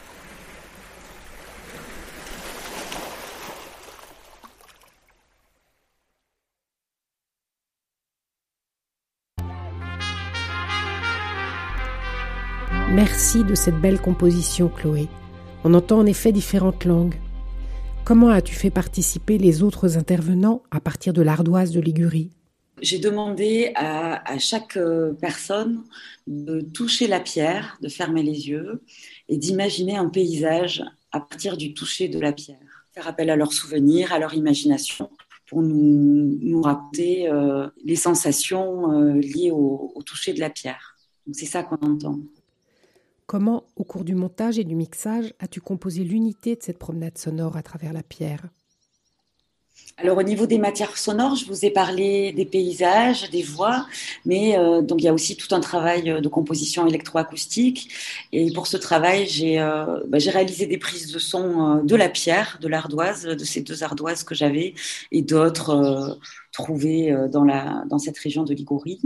Merci 12.92 13.44
de 13.44 13.54
cette 13.54 13.80
belle 13.80 14.00
composition, 14.00 14.68
Chloé. 14.68 15.08
On 15.64 15.74
entend 15.74 16.00
en 16.00 16.06
effet 16.06 16.32
différentes 16.32 16.84
langues. 16.84 17.14
Comment 18.04 18.28
as-tu 18.28 18.54
fait 18.54 18.70
participer 18.70 19.38
les 19.38 19.62
autres 19.62 19.96
intervenants 19.96 20.62
à 20.70 20.80
partir 20.80 21.12
de 21.12 21.22
l'ardoise 21.22 21.70
de 21.70 21.80
Ligurie? 21.80 22.30
J'ai 22.80 22.98
demandé 22.98 23.72
à, 23.74 24.38
chaque 24.38 24.76
euh, 24.76 25.12
personne 25.12 25.84
de 26.26 26.60
toucher 26.60 27.06
la 27.06 27.20
pierre, 27.20 27.78
de 27.82 27.88
fermer 27.88 28.22
les 28.22 28.48
yeux 28.48 28.82
et 29.28 29.36
d'imaginer 29.36 29.96
un 29.96 30.08
paysage 30.08 30.82
à 31.12 31.20
partir 31.20 31.56
du 31.56 31.74
toucher 31.74 32.08
de 32.08 32.18
la 32.18 32.32
pierre. 32.32 32.58
Faire 32.92 33.06
appel 33.06 33.30
à 33.30 33.36
leurs 33.36 33.52
souvenirs, 33.52 34.12
à 34.12 34.18
leur 34.18 34.34
imagination 34.34 35.10
pour 35.46 35.62
nous, 35.62 36.62
raconter 36.62 37.28
euh, 37.28 37.68
les 37.84 37.96
sensations 37.96 38.92
euh, 38.92 39.14
liées 39.14 39.50
au, 39.50 39.92
au 39.94 40.02
toucher 40.02 40.32
de 40.32 40.38
la 40.38 40.48
pierre. 40.48 40.96
C'est 41.32 41.46
ça 41.46 41.64
qu'on 41.64 41.84
entend. 41.84 42.20
Comment, 43.26 43.64
au 43.76 43.84
cours 43.84 44.04
du 44.04 44.14
montage 44.14 44.58
et 44.58 44.64
du 44.64 44.74
mixage, 44.74 45.34
as-tu 45.38 45.60
composé 45.60 46.04
l'unité 46.04 46.56
de 46.56 46.62
cette 46.62 46.78
promenade 46.78 47.18
sonore 47.18 47.56
à 47.56 47.62
travers 47.62 47.92
la 47.92 48.02
pierre? 48.02 48.48
Alors 49.96 50.16
au 50.16 50.22
niveau 50.22 50.46
des 50.46 50.56
matières 50.56 50.96
sonores, 50.96 51.36
je 51.36 51.44
vous 51.44 51.66
ai 51.66 51.70
parlé 51.70 52.32
des 52.32 52.46
paysages, 52.46 53.28
des 53.30 53.42
voix, 53.42 53.86
mais 54.24 54.58
euh, 54.58 54.80
donc 54.80 55.02
il 55.02 55.04
y 55.04 55.08
a 55.08 55.12
aussi 55.12 55.36
tout 55.36 55.54
un 55.54 55.60
travail 55.60 56.22
de 56.22 56.28
composition 56.28 56.86
électroacoustique. 56.86 57.90
Et 58.32 58.50
pour 58.52 58.66
ce 58.66 58.78
travail, 58.78 59.26
j'ai 59.26 59.60
euh, 59.60 60.00
bah, 60.08 60.16
réalisé 60.26 60.66
des 60.66 60.78
prises 60.78 61.12
de 61.12 61.18
son 61.18 61.78
euh, 61.78 61.82
de 61.82 61.96
la 61.96 62.08
pierre, 62.08 62.58
de 62.62 62.68
l'ardoise, 62.68 63.24
de 63.24 63.44
ces 63.44 63.60
deux 63.60 63.82
ardoises 63.82 64.24
que 64.24 64.34
j'avais 64.34 64.72
et 65.12 65.20
d'autres 65.20 65.70
euh, 65.70 66.14
trouvées 66.52 67.12
euh, 67.12 67.28
dans 67.28 67.44
la 67.44 67.84
dans 67.90 67.98
cette 67.98 68.18
région 68.18 68.44
de 68.44 68.54
Ligurie. 68.54 69.00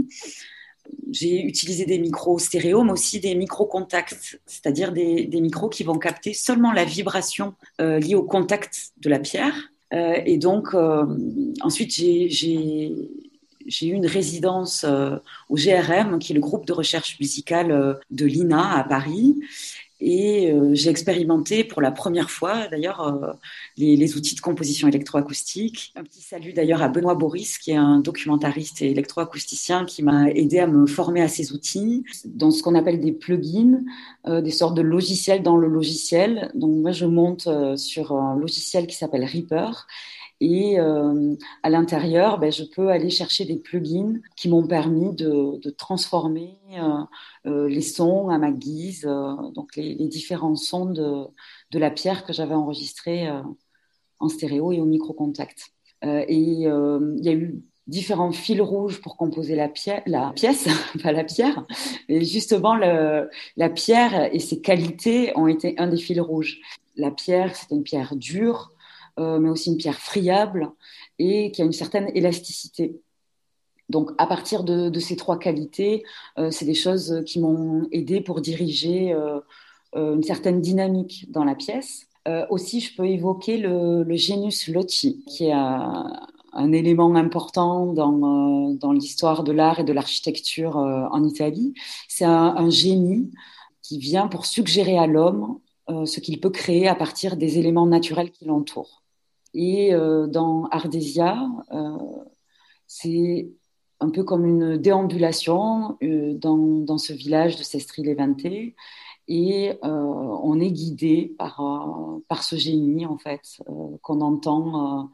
J'ai 1.11 1.41
utilisé 1.41 1.85
des 1.85 1.99
micros 1.99 2.39
stéréo, 2.39 2.83
mais 2.83 2.91
aussi 2.91 3.19
des 3.19 3.35
micros 3.35 3.65
contacts, 3.65 4.39
c'est-à-dire 4.45 4.91
des, 4.91 5.27
micros 5.41 5.69
qui 5.69 5.83
vont 5.83 5.97
capter 5.97 6.33
seulement 6.33 6.71
la 6.71 6.85
vibration 6.85 7.55
euh, 7.81 7.99
liée 7.99 8.15
au 8.15 8.23
contact 8.23 8.91
de 8.97 9.09
la 9.09 9.19
pierre. 9.19 9.55
Euh, 9.95 10.21
et 10.25 10.37
donc, 10.37 10.73
euh, 10.73 11.05
ensuite, 11.61 11.91
j'ai- 11.91 12.29
eu 13.87 13.93
une 13.93 14.05
résidence 14.05 14.83
euh, 14.83 15.17
au 15.49 15.55
GRM, 15.57 16.19
qui 16.19 16.33
est 16.33 16.35
le 16.35 16.41
groupe 16.41 16.65
de 16.67 16.73
recherche 16.73 17.19
musicale 17.19 17.97
de 18.11 18.25
l'INA 18.25 18.77
à 18.77 18.83
Paris. 18.83 19.35
Et 20.01 20.51
euh, 20.51 20.73
j'ai 20.73 20.89
expérimenté 20.89 21.63
pour 21.63 21.81
la 21.81 21.91
première 21.91 22.29
fois, 22.29 22.67
d'ailleurs, 22.67 23.01
euh, 23.01 23.31
les, 23.77 24.17
outils 24.17 24.35
de 24.35 24.41
composition 24.41 24.87
électroacoustique. 24.87 25.93
Un 25.95 26.03
petit 26.03 26.21
salut 26.21 26.51
d'ailleurs 26.51 26.81
à 26.81 26.89
Benoît 26.89 27.15
Boris, 27.15 27.57
qui 27.57 27.71
est 27.71 27.77
un 27.77 27.99
documentariste 27.99 28.81
et 28.81 28.91
électroacousticien 28.91 29.85
qui 29.85 30.03
m'a 30.03 30.29
aidé 30.31 30.59
à 30.59 30.67
me 30.67 30.85
former 30.85 31.21
à 31.21 31.29
ces 31.29 31.53
outils, 31.53 32.03
dans 32.25 32.51
ce 32.51 32.61
qu'on 32.61 32.75
appelle 32.75 32.99
des 32.99 33.13
plugins, 33.13 33.83
euh, 34.27 34.41
des 34.41 34.51
sortes 34.51 34.75
de 34.75 34.81
logiciels 34.81 35.43
dans 35.43 35.55
le 35.55 35.67
logiciel. 35.67 36.51
Donc 36.55 36.75
moi, 36.75 36.91
je 36.91 37.05
monte 37.05 37.47
sur 37.77 38.11
un 38.11 38.35
logiciel 38.35 38.87
qui 38.87 38.95
s'appelle 38.95 39.23
Reaper. 39.23 39.87
Et 40.41 40.79
euh, 40.79 41.35
à 41.63 41.69
l'intérieur, 41.69 42.39
ben, 42.39 42.51
je 42.51 42.63
peux 42.63 42.89
aller 42.89 43.09
chercher 43.09 43.45
des 43.45 43.55
plugins 43.55 44.19
qui 44.35 44.49
m'ont 44.49 44.67
permis 44.67 45.15
de, 45.15 45.59
transformer 45.77 46.59
euh, 46.73 47.03
euh, 47.45 47.69
les 47.69 47.81
sons 47.81 48.29
à 48.29 48.37
ma 48.37 48.51
guise, 48.51 49.03
donc 49.03 49.75
les, 49.75 49.95
différents 50.07 50.55
sons 50.55 50.87
de, 50.87 51.79
la 51.79 51.89
pierre 51.89 52.25
que 52.25 52.33
j'avais 52.33 52.53
enregistrés 52.53 53.27
euh, 53.27 53.41
en 54.19 54.29
stéréo 54.29 54.71
et 54.71 54.81
au 54.81 54.85
micro-contact. 54.85 55.71
Et 56.03 56.35
il 56.35 56.59
y 56.59 57.29
a 57.29 57.33
eu 57.33 57.63
différents 57.87 58.31
fils 58.31 58.61
rouges 58.61 59.01
pour 59.01 59.17
composer 59.17 59.55
la, 59.55 59.71
la 60.05 60.31
pièce, 60.35 60.67
pas 61.03 61.11
la 61.11 61.23
pierre. 61.23 61.65
Et 62.09 62.23
justement, 62.25 62.75
la 62.75 63.69
pierre 63.69 64.33
et 64.33 64.39
ses 64.39 64.61
qualités 64.61 65.31
ont 65.35 65.47
été 65.47 65.75
un 65.77 65.87
des 65.87 65.97
fils 65.97 66.19
rouges. 66.19 66.59
La 66.95 67.11
pierre, 67.11 67.55
c'est 67.55 67.71
une 67.71 67.83
pierre 67.83 68.15
dure, 68.15 68.74
mais 69.17 69.49
aussi 69.49 69.71
une 69.71 69.77
pierre 69.77 69.99
friable 69.99 70.71
et 71.19 71.51
qui 71.51 71.61
a 71.61 71.65
une 71.65 71.71
certaine 71.71 72.11
élasticité. 72.15 72.99
Donc, 73.89 74.11
à 74.17 74.25
partir 74.25 74.63
de, 74.63 74.99
ces 74.99 75.15
trois 75.15 75.37
qualités, 75.37 76.03
euh, 76.37 76.51
c'est 76.51 76.65
des 76.65 76.73
choses 76.73 77.23
qui 77.25 77.39
m'ont 77.39 77.87
aidé 77.91 78.21
pour 78.21 78.41
diriger 78.41 79.13
euh, 79.13 79.39
euh, 79.95 80.15
une 80.15 80.23
certaine 80.23 80.61
dynamique 80.61 81.31
dans 81.31 81.43
la 81.43 81.55
pièce. 81.55 82.07
Euh, 82.27 82.45
aussi, 82.49 82.79
je 82.79 82.95
peux 82.95 83.05
évoquer 83.05 83.57
le, 83.57 84.03
le 84.03 84.15
genus 84.15 84.69
qui 85.27 85.45
est 85.45 85.51
un, 85.51 86.71
élément 86.71 87.13
important 87.15 87.93
dans, 87.93 88.73
euh, 88.73 88.93
l'histoire 88.93 89.43
de 89.43 89.51
l'art 89.51 89.79
et 89.79 89.83
de 89.83 89.93
l'architecture 89.93 90.77
euh, 90.77 91.05
en 91.11 91.23
Italie. 91.23 91.73
C'est 92.07 92.25
un, 92.25 92.69
génie 92.69 93.31
qui 93.83 93.99
vient 93.99 94.27
pour 94.27 94.45
suggérer 94.47 94.97
à 94.97 95.05
l'homme 95.05 95.59
euh, 95.89 96.05
ce 96.05 96.19
qu'il 96.19 96.39
peut 96.39 96.49
créer 96.49 96.87
à 96.87 96.95
partir 96.95 97.37
des 97.37 97.59
éléments 97.59 97.85
naturels 97.85 98.31
qui 98.31 98.45
l'entourent. 98.45 99.04
Et 99.55 99.93
euh, 99.93 100.27
dans 100.27 100.65
Ardesia, 100.65 101.47
euh, 101.71 101.97
c'est 102.87 103.49
un 104.01 104.09
peu 104.09 104.23
comme 104.23 104.45
une 104.45 104.77
déambulation 104.77 105.97
euh, 106.03 106.33
dans, 106.33 106.57
dans 106.57 106.97
ce 106.97 107.13
village 107.13 107.55
de 107.55 107.63
Sestri-Levante. 107.63 108.45
Et 109.27 109.79
on 109.81 110.59
est 110.59 110.71
guidé 110.71 111.33
par, 111.39 111.59
par 112.27 112.43
ce 112.43 112.57
génie, 112.57 113.07
en 113.07 113.17
fait, 113.17 113.57
qu'on 114.03 114.21
entend 114.21 115.09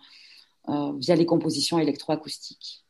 via 0.67 1.15
les 1.15 1.25
compositions 1.25 1.79
électroacoustiques. 1.79 2.83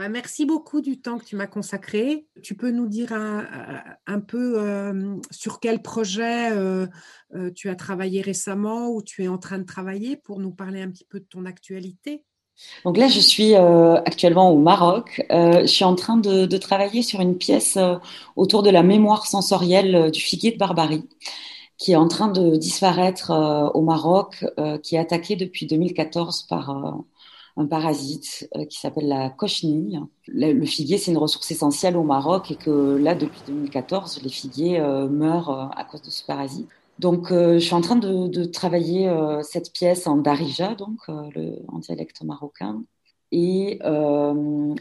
Bah, 0.00 0.08
Merci 0.08 0.46
beaucoup 0.46 0.80
du 0.80 0.98
temps 0.98 1.18
que 1.18 1.26
tu 1.26 1.36
m'as 1.36 1.46
consacré. 1.46 2.26
Tu 2.42 2.54
peux 2.54 2.70
nous 2.70 2.88
dire 2.88 3.12
un, 3.12 4.20
peu 4.20 4.58
euh, 4.58 5.16
sur 5.30 5.60
quel 5.60 5.82
projet 5.82 6.52
euh, 6.52 6.86
euh, 7.34 7.50
tu 7.54 7.68
as 7.68 7.74
travaillé 7.74 8.22
récemment 8.22 8.88
ou 8.88 9.02
tu 9.02 9.24
es 9.24 9.28
en 9.28 9.36
train 9.36 9.58
de 9.58 9.64
travailler 9.64 10.16
pour 10.16 10.40
nous 10.40 10.52
parler 10.52 10.80
un 10.80 10.88
petit 10.88 11.04
peu 11.04 11.20
de 11.20 11.26
ton 11.26 11.44
actualité? 11.44 12.24
Donc 12.86 12.96
là, 12.96 13.08
je 13.08 13.20
suis 13.20 13.54
actuellement 13.54 14.50
au 14.50 14.56
Maroc. 14.56 15.22
Je 15.28 15.66
suis 15.66 15.84
en 15.84 15.94
train 15.94 16.16
de, 16.16 16.56
travailler 16.56 17.02
sur 17.02 17.20
une 17.20 17.36
pièce 17.36 17.76
autour 18.36 18.62
de 18.62 18.70
la 18.70 18.82
mémoire 18.82 19.26
sensorielle 19.26 20.10
du 20.10 20.20
figuier 20.20 20.52
de 20.52 20.56
Barbarie, 20.56 21.06
qui 21.76 21.92
est 21.92 21.96
en 21.96 22.08
train 22.08 22.28
de 22.28 22.56
disparaître 22.56 23.70
au 23.74 23.82
Maroc, 23.82 24.46
qui 24.82 24.96
est 24.96 24.98
attaqué 24.98 25.36
depuis 25.36 25.66
2014 25.66 26.44
par 26.44 27.04
un 27.56 27.66
parasite 27.66 28.48
euh, 28.56 28.64
qui 28.64 28.78
s'appelle 28.78 29.08
la 29.08 29.30
cochenille. 29.30 30.00
Le, 30.28 30.64
figuier, 30.64 30.98
c'est 30.98 31.10
une 31.10 31.18
ressource 31.18 31.50
essentielle 31.50 31.96
au 31.96 32.02
Maroc 32.02 32.50
et 32.50 32.56
que 32.56 32.96
là, 32.96 33.14
depuis 33.14 33.40
2014, 33.46 34.22
les 34.22 34.28
figuiers 34.28 34.80
euh, 34.80 35.08
meurent 35.08 35.50
euh, 35.50 35.66
à 35.76 35.84
cause 35.84 36.02
de 36.02 36.10
ce 36.10 36.24
parasite. 36.24 36.68
Donc, 36.98 37.28
je 37.30 37.58
suis 37.58 37.74
en 37.74 37.80
train 37.80 37.96
de, 37.96 38.44
travailler 38.44 39.10
cette 39.42 39.72
pièce 39.72 40.06
en 40.06 40.18
darija, 40.18 40.74
donc 40.74 40.98
en 41.08 41.78
dialecte 41.78 42.22
marocain, 42.22 42.84
et 43.32 43.80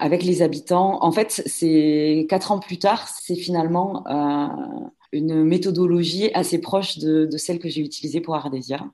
avec 0.02 0.24
les 0.24 0.42
habitants. 0.42 1.02
En 1.02 1.14
fait, 1.14 1.42
c'est 1.46 2.26
quatre 2.28 2.52
ans 2.52 2.60
plus 2.60 2.78
tard, 2.78 3.08
c'est 3.08 3.38
finalement 3.38 4.04
une 5.14 5.46
méthodologie 5.46 6.30
assez 6.34 6.60
proche 6.60 6.98
de, 6.98 7.26
de 7.26 7.38
celle 7.38 7.58
que 7.58 7.70
j'ai 7.70 7.80
utilisée 7.80 8.20
pour 8.20 8.36
Ardesia. 8.36 8.86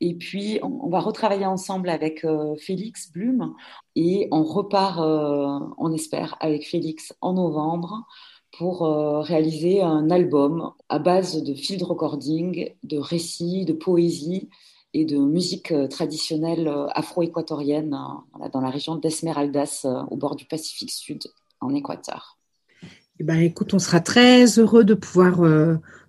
Et 0.00 0.14
puis, 0.14 0.58
on, 0.62 0.88
va 0.88 1.00
retravailler 1.00 1.46
ensemble 1.46 1.88
avec 1.88 2.24
euh, 2.24 2.54
Félix 2.56 3.10
Blum 3.12 3.54
et 3.96 4.28
on 4.30 4.42
repart, 4.42 4.98
euh, 5.00 5.58
on 5.78 5.92
espère, 5.92 6.36
avec 6.40 6.66
Félix 6.66 7.12
en 7.20 7.34
novembre 7.34 8.06
pour 8.56 8.84
euh, 8.84 9.20
réaliser 9.20 9.82
un 9.82 10.10
album 10.10 10.72
à 10.88 10.98
base 10.98 11.42
de 11.42 11.54
field 11.54 11.82
recording, 11.82 12.72
de 12.82 12.98
récits, 12.98 13.64
de 13.64 13.72
poésie 13.72 14.48
et 14.94 15.04
de 15.04 15.18
musique 15.18 15.72
traditionnelle 15.90 16.72
afro-équatorienne 16.94 17.90
dans 17.90 18.60
la 18.60 18.70
région 18.70 18.96
d'Esmeraldas, 18.96 19.86
au 20.10 20.16
bord 20.16 20.34
du 20.34 20.46
Pacifique 20.46 20.90
Sud, 20.90 21.24
en 21.60 21.74
Équateur. 21.74 22.38
Eh 23.20 23.24
ben, 23.24 23.38
écoute, 23.38 23.74
on 23.74 23.78
sera 23.78 24.00
très 24.00 24.46
heureux 24.58 24.84
de 24.84 24.94
pouvoir 24.94 25.42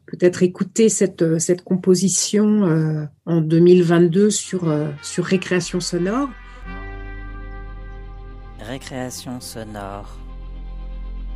peut-être 0.10 0.42
écouter 0.42 0.90
cette, 0.90 1.22
euh, 1.22 1.38
cette 1.38 1.64
composition 1.64 2.66
euh, 2.66 3.06
en 3.26 3.42
2022 3.42 4.32
sur, 4.32 4.68
euh, 4.68 4.90
sur 5.04 5.24
Récréation 5.24 5.80
sonore. 5.80 6.30
Récréation 8.60 9.40
sonore 9.40 10.18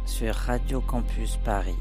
sur 0.06 0.34
Radio 0.34 0.82
Campus 0.82 1.38
Paris. 1.46 1.76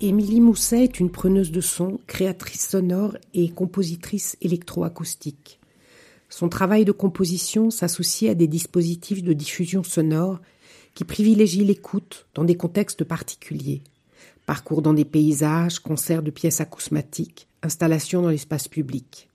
Émilie 0.00 0.40
Mousset 0.40 0.84
est 0.84 1.00
une 1.00 1.10
preneuse 1.10 1.50
de 1.50 1.60
son, 1.60 2.00
créatrice 2.06 2.68
sonore 2.68 3.16
et 3.34 3.50
compositrice 3.50 4.36
électroacoustique. 4.40 5.60
Son 6.30 6.48
travail 6.48 6.84
de 6.84 6.92
composition 6.92 7.70
s'associe 7.70 8.30
à 8.30 8.34
des 8.34 8.46
dispositifs 8.46 9.22
de 9.22 9.32
diffusion 9.32 9.82
sonore 9.82 10.38
qui 10.94 11.04
privilégient 11.04 11.64
l'écoute 11.64 12.26
dans 12.34 12.44
des 12.44 12.56
contextes 12.56 13.04
particuliers. 13.04 13.82
Parcours 14.48 14.80
dans 14.80 14.94
des 14.94 15.04
paysages, 15.04 15.78
concerts 15.78 16.22
de 16.22 16.30
pièces 16.30 16.62
acousmatiques, 16.62 17.48
installations 17.62 18.22
dans 18.22 18.30
l'espace 18.30 18.66
public. 18.66 19.28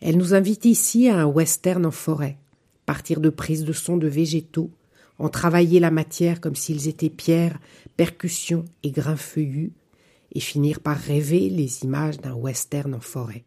Elle 0.00 0.16
nous 0.16 0.34
invite 0.34 0.64
ici 0.64 1.08
à 1.08 1.20
un 1.20 1.26
western 1.26 1.86
en 1.86 1.92
forêt, 1.92 2.36
partir 2.84 3.20
de 3.20 3.30
prises 3.30 3.64
de 3.64 3.72
son 3.72 3.96
de 3.96 4.08
végétaux, 4.08 4.72
en 5.20 5.28
travailler 5.28 5.78
la 5.78 5.92
matière 5.92 6.40
comme 6.40 6.56
s'ils 6.56 6.88
étaient 6.88 7.10
pierres, 7.10 7.60
percussions 7.96 8.64
et 8.82 8.90
grains 8.90 9.14
feuillus, 9.14 9.70
et 10.32 10.40
finir 10.40 10.80
par 10.80 10.96
rêver 10.96 11.48
les 11.48 11.84
images 11.84 12.18
d'un 12.18 12.34
western 12.34 12.92
en 12.92 13.00
forêt. 13.00 13.44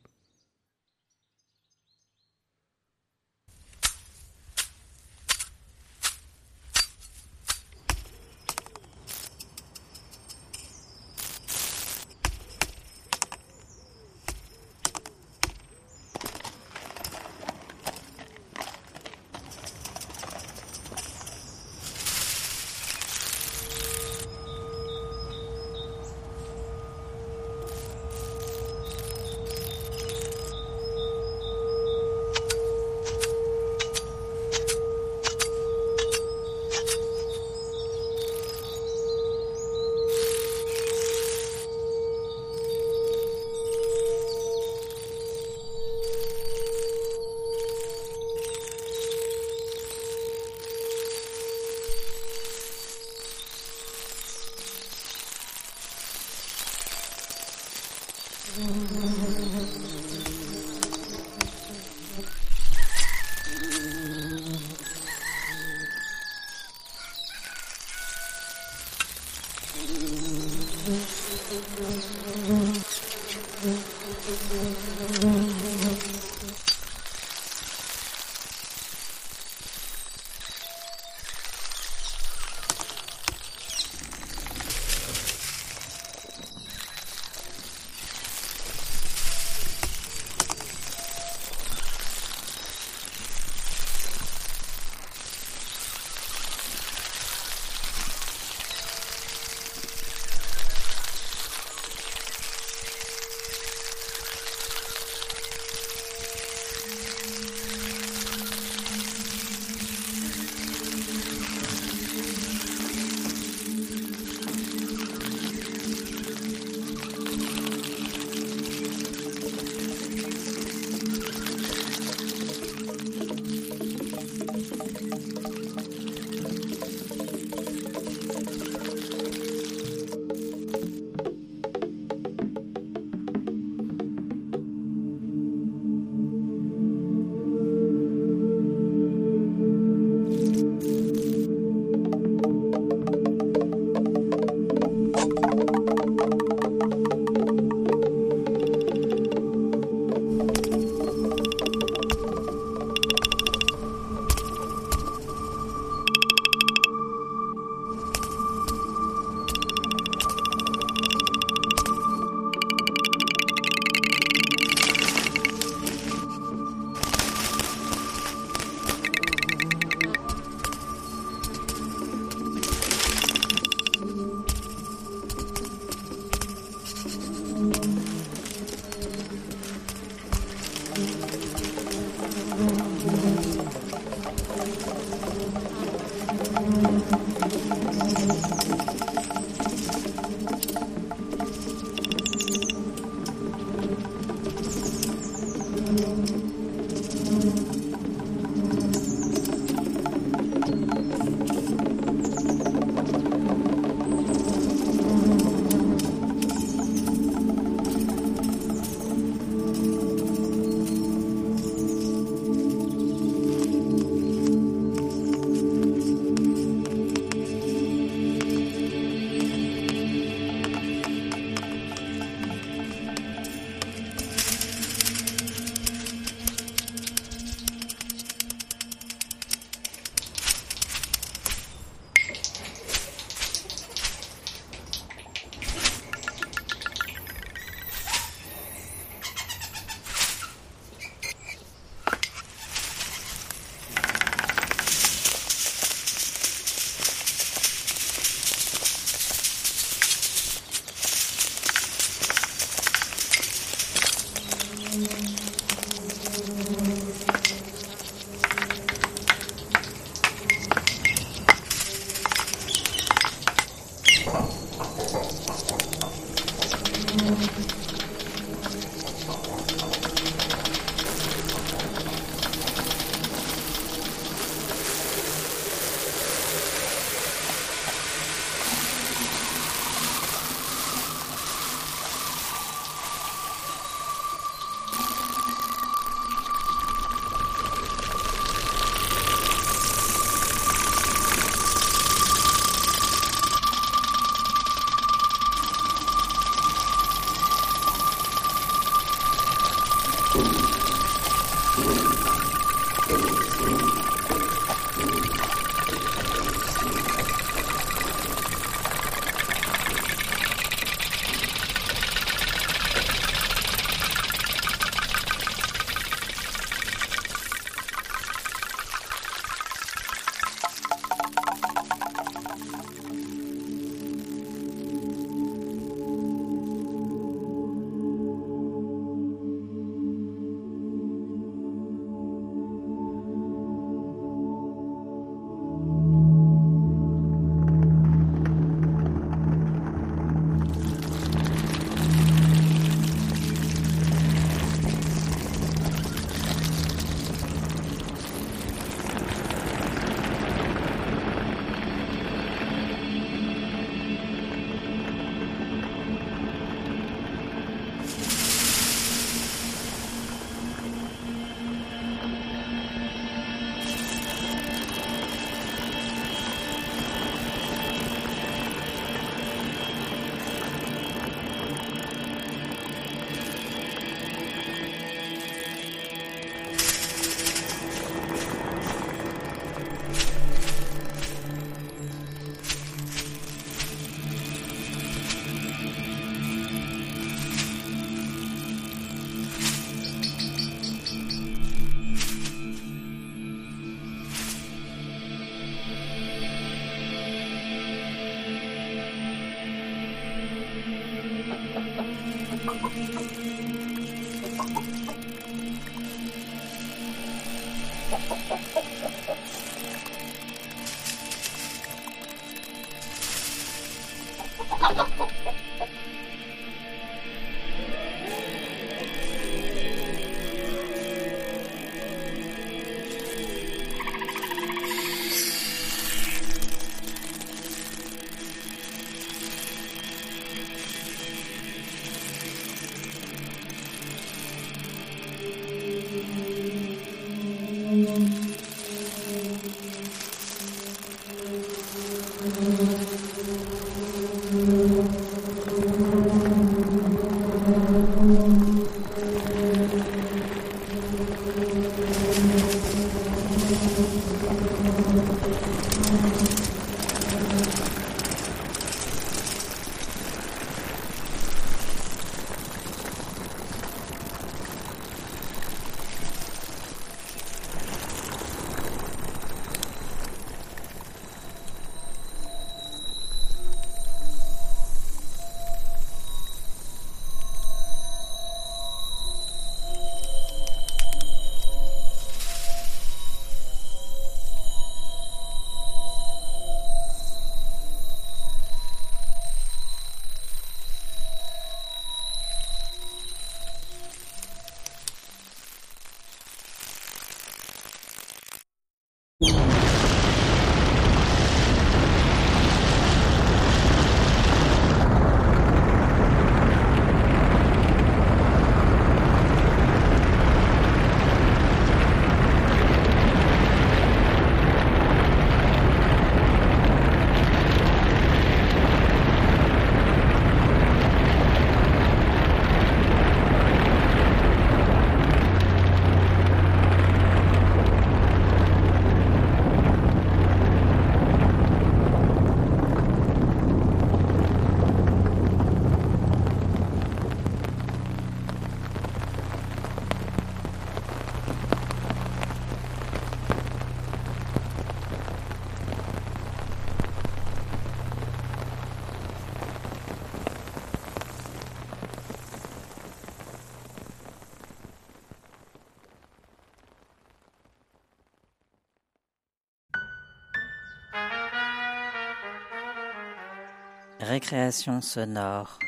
Récréation 564.23 565.01
sonore. 565.01 565.79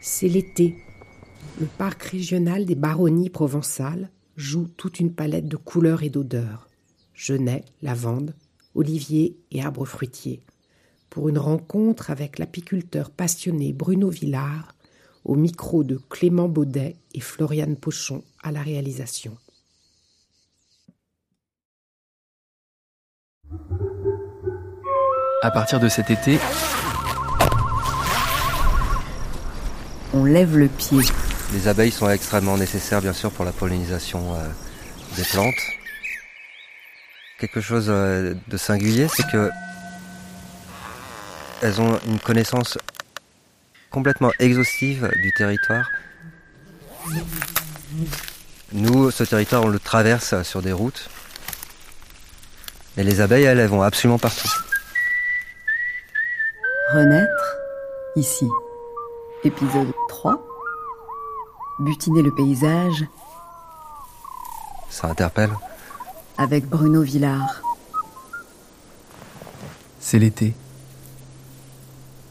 C'est 0.00 0.28
l'été. 0.28 0.74
Le 1.60 1.66
parc 1.66 2.02
régional 2.04 2.64
des 2.64 2.74
baronnies 2.74 3.28
provençales 3.28 4.10
joue 4.36 4.66
toute 4.68 4.98
une 4.98 5.12
palette 5.12 5.46
de 5.46 5.58
couleurs 5.58 6.02
et 6.02 6.08
d'odeurs. 6.08 6.70
Genêt, 7.12 7.66
lavande, 7.82 8.34
olivier 8.74 9.36
et 9.50 9.62
arbres 9.62 9.84
fruitiers. 9.84 10.42
Pour 11.10 11.28
une 11.28 11.38
rencontre 11.38 12.10
avec 12.10 12.38
l'apiculteur 12.38 13.10
passionné 13.10 13.74
Bruno 13.74 14.08
Villard, 14.08 14.74
au 15.24 15.34
micro 15.34 15.84
de 15.84 16.00
Clément 16.08 16.48
Baudet 16.48 16.96
et 17.12 17.20
Floriane 17.20 17.76
Pochon 17.76 18.24
à 18.42 18.52
la 18.52 18.62
réalisation. 18.62 19.36
À 25.44 25.50
partir 25.50 25.78
de 25.78 25.90
cet 25.90 26.10
été, 26.10 26.40
on 30.14 30.24
lève 30.24 30.56
le 30.56 30.68
pied. 30.68 31.00
Les 31.52 31.68
abeilles 31.68 31.90
sont 31.90 32.08
extrêmement 32.08 32.56
nécessaires, 32.56 33.02
bien 33.02 33.12
sûr, 33.12 33.30
pour 33.30 33.44
la 33.44 33.52
pollinisation 33.52 34.36
euh, 34.36 34.48
des 35.16 35.22
plantes. 35.24 35.52
Quelque 37.38 37.60
chose 37.60 37.88
euh, 37.90 38.32
de 38.48 38.56
singulier, 38.56 39.06
c'est 39.14 39.30
que 39.30 39.50
elles 41.60 41.78
ont 41.78 42.00
une 42.06 42.20
connaissance 42.20 42.78
complètement 43.90 44.32
exhaustive 44.38 45.10
du 45.22 45.30
territoire. 45.36 45.86
Nous, 48.72 49.10
ce 49.10 49.24
territoire, 49.24 49.62
on 49.62 49.68
le 49.68 49.78
traverse 49.78 50.42
sur 50.42 50.62
des 50.62 50.72
routes. 50.72 51.10
Mais 52.96 53.02
les 53.02 53.20
abeilles, 53.20 53.44
elles, 53.44 53.58
elles 53.58 53.68
vont 53.68 53.82
absolument 53.82 54.18
partout. 54.18 54.48
Renaître, 56.94 57.56
ici. 58.14 58.48
Épisode 59.42 59.92
3. 60.08 60.40
Butiner 61.80 62.22
le 62.22 62.32
paysage. 62.32 63.04
Ça 64.90 65.08
interpelle. 65.08 65.50
Avec 66.38 66.68
Bruno 66.68 67.02
Villard. 67.02 67.62
C'est 69.98 70.20
l'été. 70.20 70.54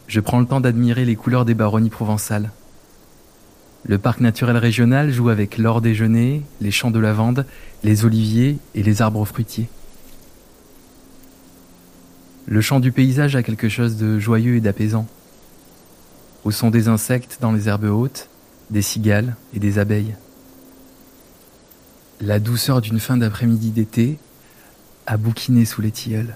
Je 0.07 0.21
prends 0.21 0.39
le 0.39 0.45
temps 0.45 0.61
d'admirer 0.61 1.03
les 1.03 1.17
couleurs 1.17 1.43
des 1.43 1.55
baronnies 1.55 1.89
provençales. 1.89 2.49
Le 3.83 3.97
parc 3.97 4.21
naturel 4.21 4.55
régional 4.55 5.11
joue 5.11 5.27
avec 5.27 5.57
l'or 5.57 5.81
des 5.81 5.93
genêts, 5.93 6.41
les 6.61 6.71
champs 6.71 6.91
de 6.91 6.99
lavande, 6.99 7.45
les 7.83 8.05
oliviers 8.05 8.59
et 8.75 8.83
les 8.83 9.01
arbres 9.01 9.25
fruitiers. 9.25 9.67
Le 12.45 12.59
chant 12.59 12.79
du 12.79 12.91
paysage 12.91 13.35
a 13.35 13.43
quelque 13.43 13.69
chose 13.69 13.95
de 13.95 14.19
joyeux 14.19 14.55
et 14.57 14.61
d'apaisant. 14.61 15.07
Au 16.43 16.51
son 16.51 16.69
des 16.69 16.89
insectes 16.89 17.37
dans 17.39 17.53
les 17.53 17.69
herbes 17.69 17.85
hautes, 17.85 18.29
des 18.69 18.81
cigales 18.81 19.35
et 19.53 19.59
des 19.59 19.79
abeilles. 19.79 20.15
La 22.19 22.39
douceur 22.39 22.81
d'une 22.81 22.99
fin 22.99 23.17
d'après-midi 23.17 23.71
d'été 23.71 24.17
a 25.07 25.17
bouquiné 25.17 25.63
sous 25.65 25.81
les 25.81 25.91
tilleuls. 25.91 26.35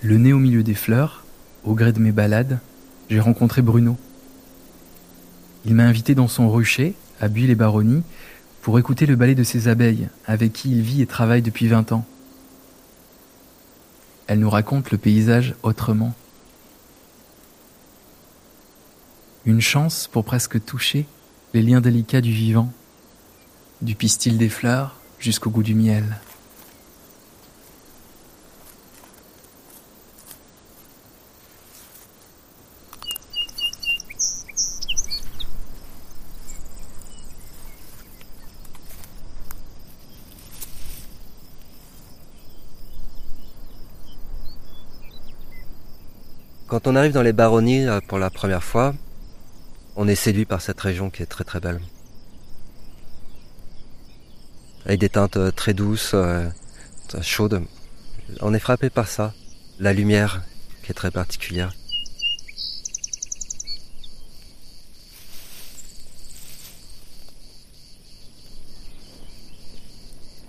Le 0.00 0.16
nez 0.16 0.32
au 0.32 0.38
milieu 0.38 0.62
des 0.62 0.74
fleurs, 0.74 1.24
au 1.64 1.74
gré 1.74 1.92
de 1.92 2.00
mes 2.00 2.12
balades, 2.12 2.58
j'ai 3.08 3.20
rencontré 3.20 3.62
Bruno. 3.62 3.96
Il 5.64 5.74
m'a 5.74 5.84
invité 5.84 6.14
dans 6.14 6.28
son 6.28 6.50
rucher, 6.50 6.94
à 7.20 7.28
Buis-les-Baronnies, 7.28 8.02
pour 8.62 8.78
écouter 8.78 9.06
le 9.06 9.16
ballet 9.16 9.34
de 9.34 9.44
ses 9.44 9.68
abeilles, 9.68 10.08
avec 10.26 10.52
qui 10.52 10.70
il 10.70 10.82
vit 10.82 11.02
et 11.02 11.06
travaille 11.06 11.42
depuis 11.42 11.68
20 11.68 11.92
ans. 11.92 12.04
Elle 14.26 14.38
nous 14.38 14.50
raconte 14.50 14.90
le 14.90 14.98
paysage 14.98 15.54
autrement. 15.62 16.14
Une 19.44 19.60
chance 19.60 20.08
pour 20.10 20.24
presque 20.24 20.64
toucher 20.64 21.06
les 21.54 21.62
liens 21.62 21.80
délicats 21.80 22.20
du 22.20 22.32
vivant, 22.32 22.72
du 23.82 23.94
pistil 23.94 24.38
des 24.38 24.48
fleurs 24.48 24.96
jusqu'au 25.18 25.50
goût 25.50 25.64
du 25.64 25.74
miel. 25.74 26.18
Quand 46.72 46.86
on 46.86 46.96
arrive 46.96 47.12
dans 47.12 47.20
les 47.20 47.34
baronnies 47.34 47.84
pour 48.08 48.18
la 48.18 48.30
première 48.30 48.64
fois, 48.64 48.94
on 49.94 50.08
est 50.08 50.14
séduit 50.14 50.46
par 50.46 50.62
cette 50.62 50.80
région 50.80 51.10
qui 51.10 51.22
est 51.22 51.26
très 51.26 51.44
très 51.44 51.60
belle. 51.60 51.82
Avec 54.86 54.98
des 54.98 55.10
teintes 55.10 55.36
euh, 55.36 55.50
très 55.50 55.74
douces, 55.74 56.12
euh, 56.14 56.48
chaudes. 57.20 57.62
On 58.40 58.54
est 58.54 58.58
frappé 58.58 58.88
par 58.88 59.06
ça. 59.06 59.34
La 59.80 59.92
lumière 59.92 60.44
qui 60.82 60.92
est 60.92 60.94
très 60.94 61.10
particulière. 61.10 61.74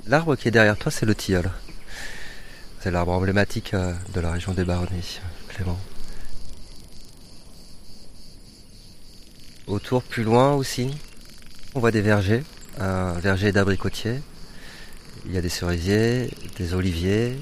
L'arbre 0.07 0.37
qui 0.37 0.47
est 0.47 0.51
derrière 0.51 0.77
toi, 0.77 0.89
c'est 0.89 1.05
le 1.05 1.15
tilleul. 1.15 1.51
C'est 2.79 2.91
l'arbre 2.91 3.11
emblématique 3.11 3.73
euh, 3.73 3.91
de 4.13 4.21
la 4.21 4.31
région 4.31 4.53
des 4.53 4.63
Baronnies, 4.63 5.19
Clément. 5.49 5.77
Autour, 9.73 10.03
plus 10.03 10.21
loin 10.23 10.53
aussi, 10.53 10.91
on 11.73 11.79
voit 11.79 11.89
des 11.89 12.01
vergers, 12.01 12.43
un 12.79 13.13
verger 13.13 13.51
d'abricotiers. 13.51 14.21
Il 15.25 15.31
y 15.33 15.37
a 15.39 15.41
des 15.41 15.49
cerisiers, 15.49 16.29
des 16.57 16.75
oliviers, 16.75 17.39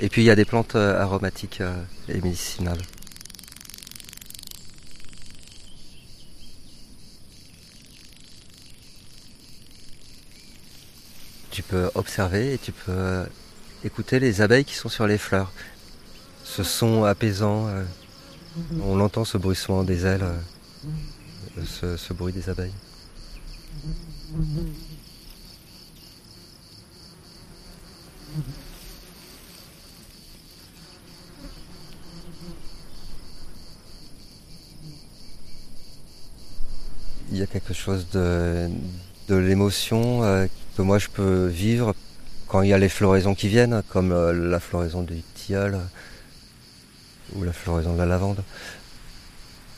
et 0.00 0.08
puis 0.08 0.22
il 0.22 0.24
y 0.24 0.30
a 0.30 0.34
des 0.34 0.46
plantes 0.46 0.76
euh, 0.76 0.98
aromatiques 0.98 1.60
euh, 1.60 1.76
et 2.08 2.22
médicinales. 2.22 2.80
Tu 11.50 11.62
peux 11.62 11.90
observer 11.94 12.54
et 12.54 12.58
tu 12.58 12.72
peux 12.72 13.26
écouter 13.84 14.20
les 14.20 14.40
abeilles 14.40 14.64
qui 14.64 14.74
sont 14.74 14.88
sur 14.88 15.06
les 15.06 15.18
fleurs. 15.18 15.52
Ce 16.44 16.62
son 16.62 17.04
apaisant, 17.04 17.68
euh, 17.68 17.84
on 18.80 19.00
entend 19.00 19.26
ce 19.26 19.36
bruissement 19.36 19.84
des 19.84 20.06
ailes, 20.06 20.22
euh, 20.22 20.38
ce, 21.62 22.12
bruit 22.12 22.32
des 22.32 22.48
abeilles. 22.48 22.72
Il 37.30 37.38
y 37.38 37.42
a 37.42 37.46
quelque 37.46 37.74
chose 37.74 38.06
de, 38.12 38.68
de 39.28 39.34
l'émotion 39.34 40.22
euh, 40.22 40.46
que 40.76 40.82
moi 40.82 40.98
je 40.98 41.08
peux 41.08 41.46
vivre 41.46 41.94
quand 42.46 42.62
il 42.62 42.68
y 42.68 42.72
a 42.72 42.78
les 42.78 42.88
floraisons 42.88 43.34
qui 43.34 43.48
viennent, 43.48 43.82
comme 43.88 44.12
euh, 44.12 44.32
la 44.32 44.60
floraison 44.60 45.02
du 45.02 45.22
tilleul 45.34 45.78
ou 47.34 47.42
la 47.42 47.52
floraison 47.52 47.94
de 47.94 47.98
la 47.98 48.06
lavande, 48.06 48.42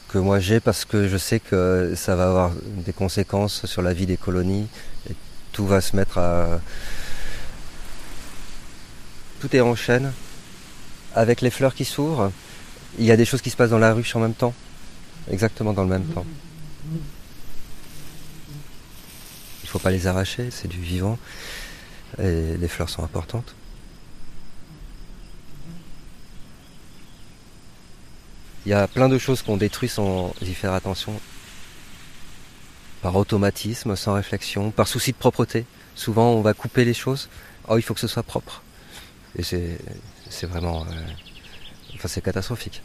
que 0.08 0.18
moi 0.18 0.38
j'ai 0.40 0.60
parce 0.60 0.84
que 0.84 1.08
je 1.08 1.16
sais 1.16 1.40
que 1.40 1.94
ça 1.96 2.14
va 2.16 2.28
avoir 2.28 2.52
des 2.64 2.92
conséquences 2.92 3.66
sur 3.66 3.82
la 3.82 3.92
vie 3.92 4.06
des 4.06 4.16
colonies 4.16 4.68
et 5.10 5.14
tout 5.52 5.66
va 5.66 5.80
se 5.80 5.96
mettre 5.96 6.18
à... 6.18 6.60
Tout 9.40 9.54
est 9.54 9.60
en 9.60 9.74
chaîne. 9.74 10.12
Avec 11.14 11.40
les 11.40 11.50
fleurs 11.50 11.74
qui 11.74 11.84
s'ouvrent, 11.84 12.30
il 12.98 13.04
y 13.04 13.10
a 13.10 13.16
des 13.16 13.24
choses 13.24 13.42
qui 13.42 13.50
se 13.50 13.56
passent 13.56 13.70
dans 13.70 13.78
la 13.78 13.92
ruche 13.92 14.14
en 14.16 14.20
même 14.20 14.34
temps, 14.34 14.54
exactement 15.30 15.72
dans 15.72 15.82
le 15.82 15.88
même 15.88 16.04
temps. 16.04 16.26
Il 19.62 19.64
ne 19.64 19.68
faut 19.68 19.78
pas 19.78 19.90
les 19.90 20.06
arracher, 20.06 20.50
c'est 20.50 20.68
du 20.68 20.78
vivant. 20.78 21.18
Et 22.22 22.56
les 22.56 22.68
fleurs 22.68 22.88
sont 22.88 23.02
importantes. 23.02 23.54
Il 28.66 28.70
y 28.70 28.74
a 28.74 28.88
plein 28.88 29.08
de 29.08 29.16
choses 29.16 29.42
qu'on 29.42 29.56
détruit 29.56 29.88
sans 29.88 30.34
y 30.42 30.52
faire 30.52 30.72
attention. 30.72 31.12
Par 33.00 33.14
automatisme, 33.14 33.94
sans 33.94 34.14
réflexion, 34.14 34.72
par 34.72 34.88
souci 34.88 35.12
de 35.12 35.16
propreté. 35.16 35.64
Souvent, 35.94 36.32
on 36.32 36.40
va 36.40 36.52
couper 36.52 36.84
les 36.84 36.92
choses. 36.92 37.28
Oh, 37.68 37.78
il 37.78 37.82
faut 37.82 37.94
que 37.94 38.00
ce 38.00 38.08
soit 38.08 38.24
propre. 38.24 38.62
Et 39.38 39.44
c'est, 39.44 40.46
vraiment, 40.46 40.82
euh, 40.82 40.94
enfin, 41.94 42.08
c'est 42.08 42.20
catastrophique. 42.20 42.82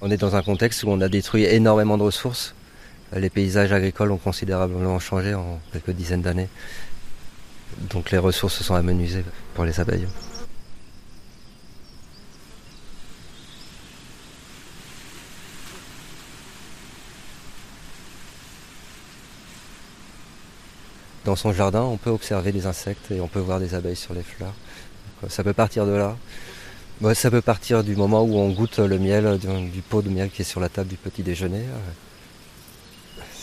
On 0.00 0.10
est 0.10 0.16
dans 0.16 0.34
un 0.34 0.42
contexte 0.42 0.82
où 0.82 0.88
on 0.88 1.00
a 1.00 1.08
détruit 1.08 1.44
énormément 1.44 1.96
de 1.96 2.02
ressources. 2.02 2.56
Les 3.14 3.30
paysages 3.30 3.72
agricoles 3.72 4.10
ont 4.10 4.18
considérablement 4.18 4.98
changé 4.98 5.32
en 5.32 5.60
quelques 5.72 5.92
dizaines 5.92 6.22
d'années. 6.22 6.48
Donc 7.88 8.10
les 8.10 8.18
ressources 8.18 8.54
se 8.54 8.64
sont 8.64 8.74
amenuisées 8.74 9.24
pour 9.54 9.64
les 9.64 9.78
abeilles. 9.78 10.08
Dans 21.24 21.36
son 21.36 21.52
jardin, 21.52 21.82
on 21.82 21.96
peut 21.96 22.10
observer 22.10 22.50
des 22.50 22.66
insectes 22.66 23.10
et 23.10 23.20
on 23.20 23.28
peut 23.28 23.40
voir 23.40 23.60
des 23.60 23.74
abeilles 23.74 23.96
sur 23.96 24.14
les 24.14 24.22
fleurs. 24.22 24.54
Ça 25.28 25.44
peut 25.44 25.52
partir 25.52 25.84
de 25.86 25.92
là. 25.92 26.16
Bon, 27.00 27.14
ça 27.14 27.30
peut 27.30 27.42
partir 27.42 27.84
du 27.84 27.94
moment 27.94 28.22
où 28.22 28.36
on 28.36 28.50
goûte 28.50 28.78
le 28.78 28.98
miel, 28.98 29.38
du, 29.38 29.70
du, 29.70 29.82
pot 29.82 30.02
de 30.02 30.08
miel 30.08 30.30
qui 30.30 30.42
est 30.42 30.44
sur 30.44 30.60
la 30.60 30.68
table 30.68 30.88
du 30.88 30.96
petit 30.96 31.22
déjeuner. 31.22 31.62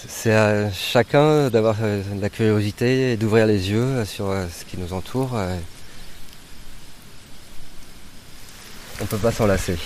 C'est 0.07 0.33
à 0.33 0.71
chacun 0.71 1.49
d'avoir 1.49 1.75
de 1.75 2.21
la 2.21 2.29
curiosité 2.29 3.11
et 3.11 3.17
d'ouvrir 3.17 3.45
les 3.45 3.69
yeux 3.71 4.05
sur 4.05 4.31
ce 4.31 4.65
qui 4.65 4.77
nous 4.77 4.93
entoure. 4.93 5.33
On 8.99 9.03
ne 9.03 9.07
peut 9.07 9.17
pas 9.17 9.31
s'en 9.31 9.45
lasser. 9.45 9.77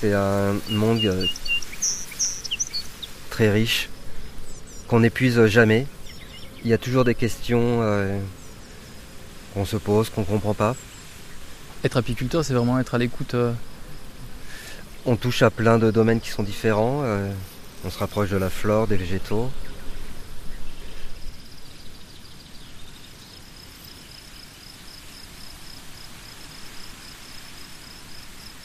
C'est 0.00 0.12
un 0.14 0.54
monde 0.70 1.28
très 3.30 3.50
riche 3.50 3.88
qu'on 4.88 5.00
n'épuise 5.00 5.46
jamais. 5.46 5.86
Il 6.62 6.70
y 6.70 6.74
a 6.74 6.78
toujours 6.78 7.04
des 7.04 7.14
questions 7.14 7.80
qu'on 9.54 9.64
se 9.64 9.76
pose, 9.76 10.10
qu'on 10.10 10.20
ne 10.20 10.26
comprend 10.26 10.54
pas. 10.54 10.76
Être 11.82 11.96
apiculteur, 11.96 12.44
c'est 12.44 12.52
vraiment 12.52 12.78
être 12.78 12.94
à 12.94 12.98
l'écoute. 12.98 13.34
Euh... 13.34 13.52
On 15.06 15.16
touche 15.16 15.40
à 15.40 15.50
plein 15.50 15.78
de 15.78 15.90
domaines 15.90 16.20
qui 16.20 16.28
sont 16.28 16.42
différents. 16.42 17.00
Euh, 17.04 17.32
on 17.84 17.90
se 17.90 17.98
rapproche 17.98 18.28
de 18.28 18.36
la 18.36 18.50
flore, 18.50 18.86
des 18.86 18.96
végétaux. 18.96 19.50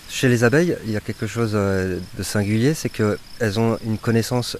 Chez 0.09 0.27
les 0.27 0.43
abeilles, 0.43 0.77
il 0.85 0.91
y 0.91 0.97
a 0.97 1.01
quelque 1.01 1.27
chose 1.27 1.53
de 1.53 2.23
singulier, 2.23 2.73
c'est 2.73 2.89
qu'elles 2.89 3.59
ont 3.59 3.77
une 3.85 3.97
connaissance 3.97 4.57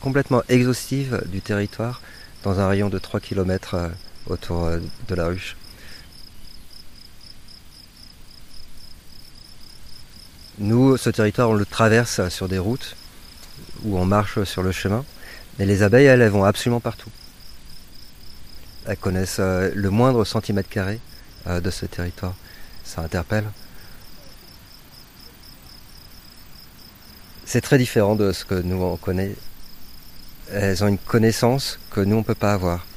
complètement 0.00 0.42
exhaustive 0.48 1.22
du 1.26 1.40
territoire 1.40 2.00
dans 2.42 2.60
un 2.60 2.68
rayon 2.68 2.88
de 2.88 2.98
3 2.98 3.20
km 3.20 3.90
autour 4.26 4.70
de 5.08 5.14
la 5.14 5.26
ruche. 5.26 5.56
Nous, 10.58 10.96
ce 10.96 11.10
territoire, 11.10 11.50
on 11.50 11.54
le 11.54 11.66
traverse 11.66 12.28
sur 12.28 12.48
des 12.48 12.58
routes 12.58 12.96
où 13.84 13.98
on 13.98 14.04
marche 14.04 14.42
sur 14.44 14.62
le 14.62 14.72
chemin. 14.72 15.04
Mais 15.58 15.66
les 15.66 15.82
abeilles, 15.82 16.06
elles, 16.06 16.20
elles 16.20 16.30
vont 16.30 16.44
absolument 16.44 16.80
partout. 16.80 17.10
Elles 18.86 18.96
connaissent 18.96 19.38
le 19.40 19.90
moindre 19.90 20.24
centimètre 20.24 20.68
carré 20.68 21.00
de 21.46 21.70
ce 21.70 21.86
territoire. 21.86 22.34
Ça 22.84 23.02
interpelle. 23.02 23.44
C'est 27.44 27.60
très 27.60 27.78
différent 27.78 28.14
de 28.14 28.32
ce 28.32 28.44
que 28.44 28.54
nous 28.54 28.82
on 28.82 28.96
connaît. 28.96 29.34
Elles 30.52 30.82
ont 30.82 30.88
une 30.88 30.98
connaissance 30.98 31.78
que 31.90 32.00
nous 32.00 32.16
on 32.16 32.20
ne 32.20 32.24
peut 32.24 32.34
pas 32.34 32.54
avoir. 32.54 32.87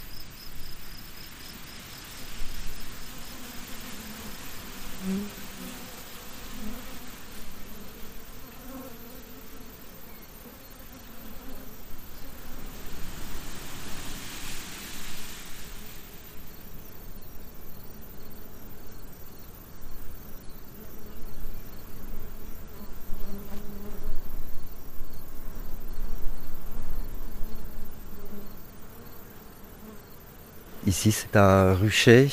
Ici, 31.04 31.12
c'est 31.14 31.36
un 31.36 31.74
rucher 31.74 32.28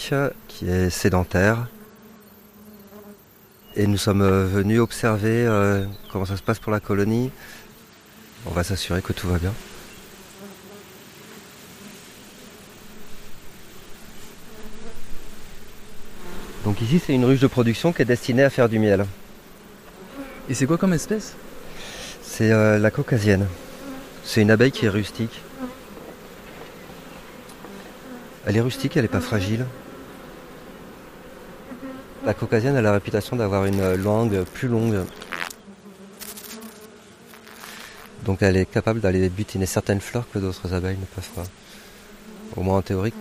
qui 0.46 0.68
est 0.68 0.90
sédentaire. 0.90 1.68
Et 3.76 3.86
nous 3.86 3.96
sommes 3.96 4.28
venus 4.28 4.78
observer 4.80 5.46
euh, 5.46 5.86
comment 6.12 6.26
ça 6.26 6.36
se 6.36 6.42
passe 6.42 6.58
pour 6.58 6.70
la 6.70 6.78
colonie. 6.78 7.30
On 8.44 8.50
va 8.50 8.64
s'assurer 8.64 9.00
que 9.00 9.14
tout 9.14 9.26
va 9.26 9.38
bien. 9.38 9.54
Donc 16.64 16.82
ici, 16.82 17.00
c'est 17.06 17.14
une 17.14 17.24
ruche 17.24 17.40
de 17.40 17.46
production 17.46 17.94
qui 17.94 18.02
est 18.02 18.04
destinée 18.04 18.42
à 18.42 18.50
faire 18.50 18.68
du 18.68 18.78
miel. 18.78 19.06
Et 20.50 20.52
c'est 20.52 20.66
quoi 20.66 20.76
comme 20.76 20.92
espèce? 20.92 21.36
C'est 22.20 22.52
euh, 22.52 22.78
la 22.78 22.90
caucasienne. 22.90 23.46
C'est 24.24 24.42
une 24.42 24.50
abeille 24.50 24.72
qui 24.72 24.84
est 24.84 24.90
rustique. 24.90 25.40
Elle 28.48 28.56
est 28.56 28.62
rustique, 28.62 28.96
elle 28.96 29.02
n'est 29.02 29.08
pas 29.08 29.20
fragile. 29.20 29.66
La 32.24 32.32
caucasienne 32.32 32.76
a 32.76 32.80
la 32.80 32.92
réputation 32.92 33.36
d'avoir 33.36 33.66
une 33.66 33.94
langue 33.96 34.42
plus 34.44 34.68
longue. 34.68 35.04
Donc 38.24 38.40
elle 38.40 38.56
est 38.56 38.64
capable 38.64 39.00
d'aller 39.00 39.28
butiner 39.28 39.66
certaines 39.66 40.00
fleurs 40.00 40.24
que 40.32 40.38
d'autres 40.38 40.72
abeilles 40.72 40.96
ne 40.96 41.04
peuvent 41.04 41.30
pas. 41.36 41.44
Au 42.56 42.62
moins 42.62 42.78
en 42.78 42.82
théorie. 42.82 43.12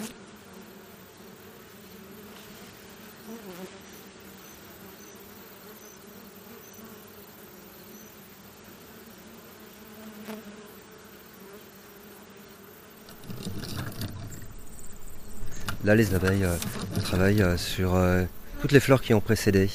Là, 15.88 15.96
les 15.96 16.14
abeilles 16.14 16.44
euh, 16.44 16.58
travaillent 17.02 17.42
euh, 17.42 17.56
sur 17.56 17.96
euh, 17.96 18.26
toutes 18.60 18.74
les 18.74 18.82
fleurs 18.82 19.02
qui 19.02 19.14
ont 19.14 19.22
précédé. 19.22 19.70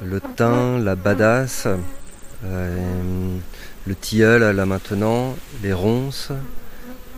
Le 0.00 0.20
thym, 0.20 0.84
la 0.84 0.94
badasse, 0.94 1.66
euh, 2.44 3.36
le 3.84 3.94
tilleul 3.96 4.54
là 4.54 4.64
maintenant, 4.64 5.34
les 5.64 5.72
ronces 5.72 6.30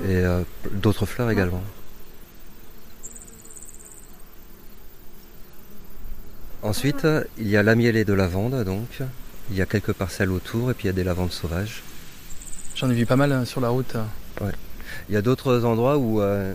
et 0.02 0.24
d'autres 0.72 1.04
fleurs 1.04 1.30
également. 1.30 1.62
Ensuite, 6.62 7.06
il 7.36 7.48
y 7.48 7.58
a 7.58 7.62
l'amielé 7.62 8.06
de 8.06 8.14
lavande, 8.14 8.64
donc. 8.64 9.02
Il 9.50 9.56
y 9.56 9.60
a 9.60 9.66
quelques 9.66 9.92
parcelles 9.92 10.30
autour 10.30 10.70
et 10.70 10.74
puis 10.74 10.84
il 10.84 10.86
y 10.86 10.90
a 10.90 10.94
des 10.94 11.04
lavandes 11.04 11.32
sauvages. 11.32 11.82
J'en 12.76 12.88
ai 12.88 12.94
vu 12.94 13.04
pas 13.04 13.16
mal 13.16 13.32
euh, 13.32 13.44
sur 13.44 13.60
la 13.60 13.68
route. 13.68 13.94
Ouais. 14.40 14.52
Il 15.08 15.14
y 15.14 15.18
a 15.18 15.22
d'autres 15.22 15.64
endroits 15.64 15.96
où 15.98 16.20
euh, 16.20 16.52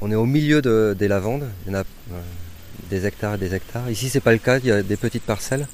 on 0.00 0.10
est 0.10 0.14
au 0.14 0.26
milieu 0.26 0.62
de- 0.62 0.94
des 0.98 1.08
lavandes. 1.08 1.48
Il 1.66 1.72
y 1.72 1.76
en 1.76 1.78
a 1.80 1.82
euh, 1.82 2.20
des 2.90 3.06
hectares 3.06 3.34
et 3.34 3.38
des 3.38 3.54
hectares. 3.54 3.88
Ici, 3.90 4.08
c'est 4.08 4.20
pas 4.20 4.32
le 4.32 4.38
cas. 4.38 4.58
Il 4.58 4.66
y 4.66 4.70
a 4.72 4.82
des 4.82 4.96
petites 4.96 5.22
parcelles, 5.24 5.66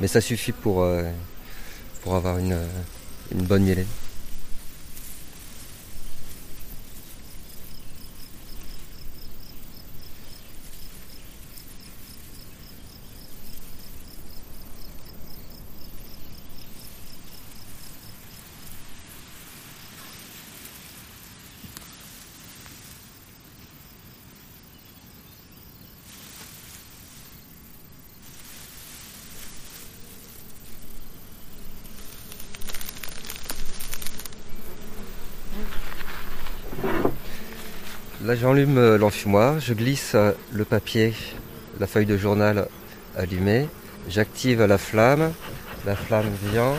mais 0.00 0.06
ça 0.08 0.20
suffit 0.20 0.52
pour 0.52 0.82
euh, 0.82 1.02
avoir 2.06 2.38
une, 2.38 2.56
une 3.32 3.42
bonne 3.42 3.62
mielée. 3.64 3.86
Là, 38.24 38.34
j'enlume 38.48 38.78
euh, 38.78 38.96
l'enfumoir, 38.96 39.60
je 39.60 39.74
glisse 39.74 40.12
euh, 40.14 40.32
le 40.52 40.64
papier, 40.64 41.12
la 41.80 41.86
feuille 41.86 42.06
de 42.06 42.16
journal 42.16 42.66
allumée, 43.14 43.68
j'active 44.08 44.64
la 44.64 44.78
flamme, 44.78 45.34
la 45.84 45.94
flamme 45.94 46.30
vient, 46.44 46.72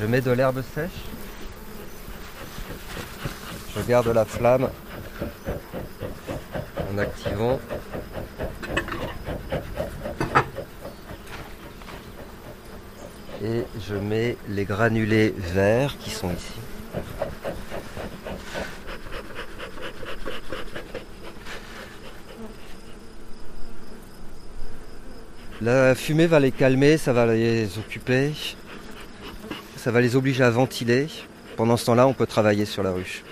je 0.00 0.06
mets 0.06 0.22
de 0.22 0.30
l'herbe 0.30 0.62
sèche, 0.74 0.88
je 3.76 3.82
garde 3.86 4.08
la 4.08 4.24
flamme 4.24 4.70
en 6.90 6.96
activant. 6.96 7.60
Et 13.44 13.64
je 13.86 13.94
mets 13.94 14.38
les 14.48 14.64
granulés 14.64 15.34
verts 15.36 15.98
qui 15.98 16.08
sont 16.08 16.30
ici. 16.30 16.77
La 25.60 25.96
fumée 25.96 26.28
va 26.28 26.38
les 26.38 26.52
calmer, 26.52 26.98
ça 26.98 27.12
va 27.12 27.26
les 27.26 27.78
occuper, 27.78 28.30
ça 29.76 29.90
va 29.90 30.00
les 30.00 30.14
obliger 30.14 30.44
à 30.44 30.50
ventiler. 30.50 31.08
Pendant 31.56 31.76
ce 31.76 31.86
temps-là, 31.86 32.06
on 32.06 32.12
peut 32.12 32.26
travailler 32.26 32.64
sur 32.64 32.84
la 32.84 32.92
ruche. 32.92 33.24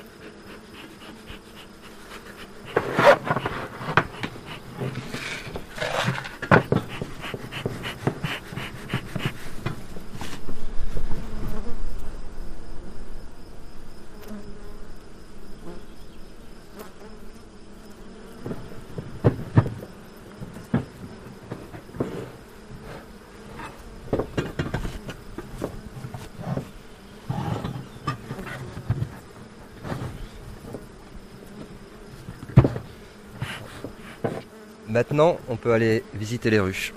Maintenant, 35.17 35.41
on 35.49 35.57
peut 35.57 35.73
aller 35.73 36.05
visiter 36.13 36.51
les 36.51 36.61
ruches. 36.61 36.93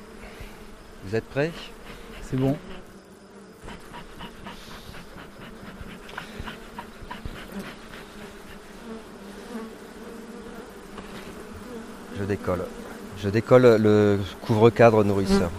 Vous 1.06 1.16
êtes 1.16 1.24
prêts? 1.24 1.54
C'est 2.22 2.36
bon. 2.36 2.58
Je 12.20 12.26
décolle. 12.26 12.66
Je 13.24 13.30
décolle 13.30 13.78
le 13.82 14.20
couvre-cadre 14.42 15.06
nourrisseur 15.06 15.50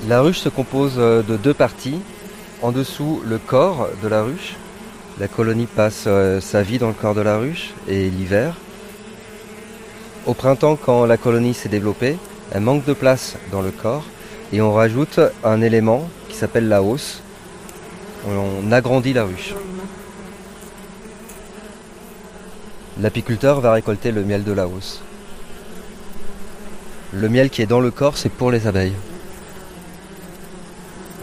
La 0.07 0.21
ruche 0.21 0.39
se 0.39 0.49
compose 0.49 0.95
euh, 0.99 1.23
de 1.23 1.37
deux 1.37 1.55
parties. 1.55 1.99
En 2.63 2.71
dessous, 2.71 3.21
le 3.27 3.39
corps 3.39 3.89
de 4.01 4.07
la 4.07 4.23
ruche. 4.23 4.55
La 5.19 5.27
colonie 5.27 5.67
passe 5.67 6.05
euh, 6.07 6.41
sa 6.41 6.63
vie 6.63 6.79
dans 6.79 6.89
le 6.89 6.95
corps 6.95 7.17
de 7.17 7.21
la 7.21 7.37
ruche 7.37 7.71
et 7.89 8.11
l'hiver. 8.11 8.55
Au 10.27 10.35
printemps, 10.35 10.77
quand 10.77 11.05
la 11.05 11.17
colonie 11.17 11.55
s'est 11.55 11.69
développée, 11.69 12.17
elle 12.53 12.63
manque 12.63 12.85
de 12.85 12.93
place 12.93 13.37
dans 13.51 13.63
le 13.63 13.73
corps 13.73 14.05
et 14.53 14.61
on 14.61 14.73
rajoute 14.73 15.19
un 15.43 15.61
élément 15.63 16.09
qui 16.29 16.37
s'appelle 16.37 16.69
la 16.69 16.83
hausse. 16.83 17.23
On 18.29 18.71
agrandit 18.71 19.15
la 19.15 19.25
ruche. 19.25 19.55
L'apiculteur 23.03 23.61
va 23.61 23.73
récolter 23.73 24.13
le 24.13 24.23
miel 24.23 24.45
de 24.45 24.53
la 24.53 24.69
hausse. 24.69 25.03
Le 27.13 27.29
miel 27.29 27.51
qui 27.51 27.61
est 27.61 27.67
dans 27.67 27.81
le 27.81 27.91
corps, 27.91 28.17
c'est 28.17 28.29
pour 28.29 28.53
les 28.53 28.69
abeilles. 28.69 28.95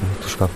On 0.03 0.05
ne 0.05 0.21
touche 0.21 0.36
pas. 0.36 0.49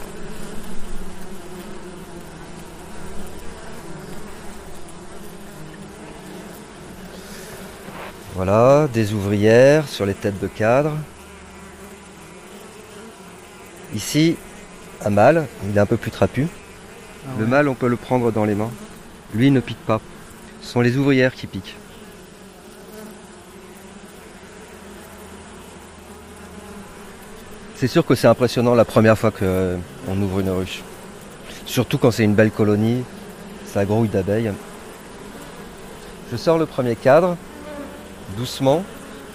Voilà, 8.35 8.89
des 8.93 9.13
ouvrières 9.13 9.87
sur 9.87 10.05
les 10.05 10.15
têtes 10.15 10.41
de 10.41 10.47
cadre. 10.47 10.91
Ici, 13.95 14.35
un 15.05 15.09
mâle, 15.09 15.47
il 15.69 15.77
est 15.77 15.79
un 15.79 15.85
peu 15.85 15.95
plus 15.95 16.11
trapu. 16.11 16.47
Le 17.39 17.45
mâle, 17.45 17.69
on 17.69 17.75
peut 17.75 17.87
le 17.87 17.95
prendre 17.95 18.29
dans 18.33 18.43
les 18.43 18.55
mains. 18.55 18.71
Lui, 19.33 19.47
il 19.47 19.53
ne 19.53 19.61
pique 19.61 19.85
pas. 19.85 20.01
Ce 20.63 20.71
sont 20.71 20.81
les 20.81 20.97
ouvrières 20.97 21.35
qui 21.35 21.45
piquent. 21.45 21.75
C'est 27.75 27.87
sûr 27.87 28.05
que 28.05 28.15
c'est 28.15 28.27
impressionnant 28.27 28.73
la 28.73 28.85
première 28.85 29.17
fois 29.17 29.29
qu'on 29.29 30.21
ouvre 30.21 30.39
une 30.39 30.49
ruche. 30.49 30.81
Surtout 31.65 31.97
quand 31.97 32.11
c'est 32.11 32.23
une 32.23 32.33
belle 32.33 32.51
colonie, 32.51 33.03
ça 33.67 33.83
grouille 33.85 34.07
d'abeilles. 34.07 34.53
Je 36.31 36.37
sors 36.37 36.57
le 36.57 36.65
premier 36.65 36.95
cadre, 36.95 37.35
doucement, 38.37 38.83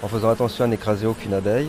en 0.03 0.09
faisant 0.09 0.31
attention 0.31 0.64
à 0.64 0.66
n'écraser 0.66 1.07
aucune 1.07 1.35
abeille. 1.35 1.68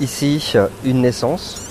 Ici, 0.00 0.52
une 0.84 1.00
naissance. 1.00 1.65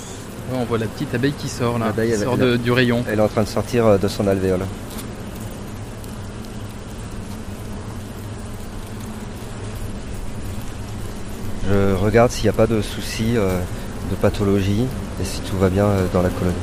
On 0.53 0.63
voit 0.65 0.77
la 0.77 0.85
petite 0.87 1.13
abeille 1.13 1.33
qui 1.33 1.47
sort 1.49 1.79
là, 1.79 1.91
qui 1.93 2.01
elle- 2.01 2.19
sort 2.19 2.37
elle- 2.39 2.57
du 2.57 2.71
rayon. 2.71 3.03
Elle 3.09 3.19
est 3.19 3.21
en 3.21 3.27
train 3.27 3.43
de 3.43 3.47
sortir 3.47 3.85
euh, 3.85 3.97
de 3.97 4.07
son 4.07 4.27
alvéole. 4.27 4.61
Je 11.69 11.95
regarde 11.95 12.31
s'il 12.31 12.43
n'y 12.43 12.49
a 12.49 12.53
pas 12.53 12.67
de 12.67 12.81
soucis 12.81 13.33
euh, 13.37 13.59
de 14.11 14.15
pathologie 14.15 14.85
et 15.21 15.25
si 15.25 15.41
tout 15.41 15.57
va 15.57 15.69
bien 15.69 15.85
euh, 15.85 16.05
dans 16.13 16.21
la 16.21 16.29
colonie. 16.29 16.55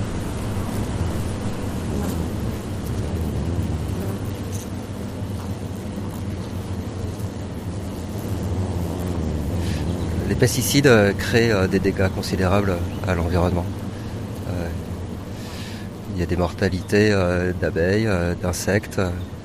Les 10.29 10.32
pesticides 10.43 10.89
euh, 10.89 11.13
créent 11.13 11.53
euh, 11.53 11.69
des 11.69 11.79
dégâts 11.79 12.09
considérables 12.09 12.75
à 13.07 13.15
l'environnement. 13.15 13.65
Euh, 14.49 14.67
Il 16.13 16.19
y 16.19 16.23
a 16.25 16.27
des 16.27 16.37
mortalités 16.37 17.15
d'abeilles, 17.61 18.09
d'insectes, 18.43 19.01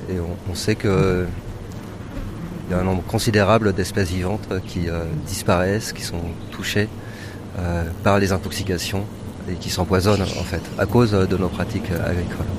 et 0.09 0.17
on, 0.49 0.55
sait 0.55 0.75
que 0.75 1.25
il 2.63 2.71
y 2.71 2.75
a 2.75 2.79
un 2.79 2.83
nombre 2.83 3.03
considérable 3.03 3.71
d'espèces 3.73 4.09
vivantes 4.09 4.49
qui 4.65 4.89
disparaissent, 5.25 5.93
qui 5.93 6.03
sont 6.03 6.25
touchées 6.51 6.89
par 8.03 8.19
les 8.19 8.33
intoxications 8.33 9.05
et 9.49 9.53
qui 9.53 9.69
s'empoisonnent 9.69 10.27
en 10.43 10.47
fait 10.51 10.65
à 10.77 10.85
cause 10.85 11.11
de 11.11 11.37
nos 11.37 11.47
pratiques 11.47 11.91
agricoles. 12.05 12.51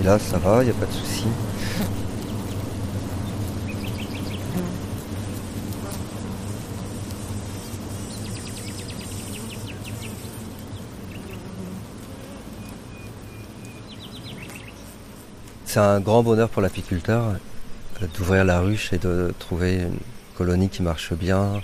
ça 0.19 0.37
va, 0.37 0.61
il 0.61 0.65
n'y 0.65 0.71
a 0.71 0.73
pas 0.73 0.85
de 0.85 0.91
souci. 0.91 1.25
C'est 15.65 15.79
un 15.79 16.01
grand 16.01 16.21
bonheur 16.21 16.49
pour 16.49 16.61
l'apiculteur 16.61 17.23
euh, 18.01 18.07
d'ouvrir 18.17 18.43
la 18.43 18.59
ruche 18.59 18.91
et 18.91 18.97
de 18.97 19.33
trouver 19.39 19.75
une 19.75 19.99
colonie 20.37 20.67
qui 20.67 20.81
marche 20.81 21.13
bien. 21.13 21.61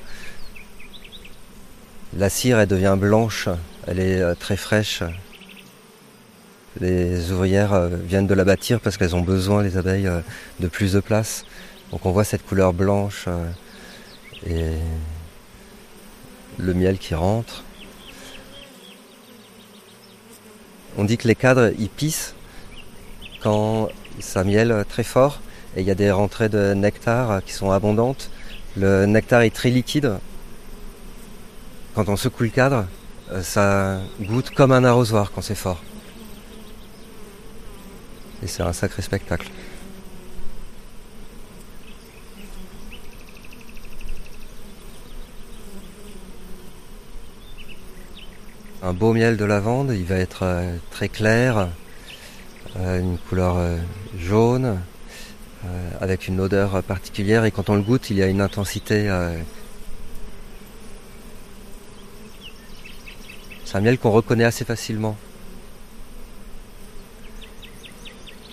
La 2.16 2.30
cire, 2.30 2.60
elle 2.60 2.70
devient 2.70 2.96
blanche, 2.98 3.50
elle 3.86 4.00
est 4.00 4.22
euh, 4.22 4.34
très 4.34 4.56
fraîche. 4.56 5.04
Les 6.80 7.32
ouvrières 7.32 7.74
euh, 7.74 7.90
viennent 7.90 8.28
de 8.28 8.34
la 8.36 8.44
bâtir 8.44 8.80
parce 8.80 8.98
qu'elles 8.98 9.16
ont 9.16 9.22
besoin, 9.22 9.64
les 9.64 9.78
abeilles, 9.78 10.08
euh, 10.08 10.22
de 10.60 10.68
plus 10.68 10.94
de 10.94 11.00
place. 11.00 11.46
Donc 11.92 12.06
on 12.06 12.12
voit 12.12 12.24
cette 12.24 12.46
couleur 12.46 12.74
blanche 12.74 13.26
euh, 13.28 13.50
et 14.46 14.78
le 16.58 16.74
miel 16.74 17.00
qui 17.00 17.16
rentre. 17.16 17.64
On 20.98 21.04
dit 21.04 21.18
que 21.18 21.28
les 21.28 21.36
cadres, 21.36 21.72
ils 21.80 21.90
pissent 21.90 22.36
quand 23.42 23.90
ça 24.20 24.44
miel 24.44 24.84
très 24.90 25.04
fort 25.04 25.40
et 25.76 25.82
il 25.82 25.88
y 25.88 25.92
a 25.92 25.96
des 25.96 26.12
rentrées 26.12 26.50
de 26.50 26.74
nectar 26.74 27.44
qui 27.44 27.54
sont 27.54 27.72
abondantes. 27.72 28.30
Le 28.76 29.06
nectar 29.06 29.42
est 29.42 29.54
très 29.54 29.70
liquide. 29.70 30.14
Quand 31.96 32.10
on 32.10 32.18
secoue 32.18 32.44
le 32.44 32.50
cadre, 32.50 32.86
ça 33.42 34.00
goûte 34.22 34.52
comme 34.52 34.72
un 34.72 34.84
arrosoir 34.84 35.32
quand 35.34 35.42
c'est 35.42 35.56
fort. 35.56 35.82
Et 38.44 38.48
c'est 38.48 38.64
un 38.64 38.74
sacré 38.74 39.02
spectacle. 39.02 39.50
Un 48.84 48.94
beau 48.94 49.12
miel 49.12 49.38
de 49.38 49.44
lavande, 49.44 49.92
il 49.92 50.06
va 50.06 50.16
être 50.16 50.44
euh, 50.44 50.78
très 50.92 51.10
clair, 51.10 51.68
euh, 52.78 53.00
une 53.02 53.18
couleur 53.18 53.58
euh, 53.58 53.78
jaune, 54.18 54.80
avec 56.00 56.30
une 56.30 56.40
odeur 56.40 56.82
particulière 56.84 57.44
et 57.44 57.52
quand 57.52 57.70
on 57.70 57.76
le 57.76 57.82
goûte, 57.82 58.10
il 58.10 58.18
y 58.18 58.24
a 58.24 58.28
une 58.28 58.40
intensité. 58.40 59.12
C'est 63.66 63.78
un 63.78 63.82
miel 63.82 63.98
qu'on 63.98 64.12
reconnaît 64.12 64.46
assez 64.46 64.64
facilement. 64.64 65.18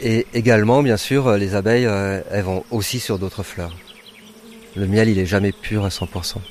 Et 0.07 0.27
également, 0.35 0.83
bien 0.83 0.99
sûr, 0.99 1.29
euh, 1.29 1.39
les 1.39 1.55
abeilles, 1.55 1.87
euh, 1.87 2.21
elles 2.31 2.45
vont 2.45 2.63
aussi 2.71 3.01
sur 3.01 3.19
d'autres 3.19 3.43
fleurs. 3.43 3.75
Le 4.77 4.87
miel, 4.87 5.09
il 5.09 5.19
est 5.19 5.25
jamais 5.25 5.51
pur 5.51 5.87
à 5.87 5.89
100%. 5.89 6.43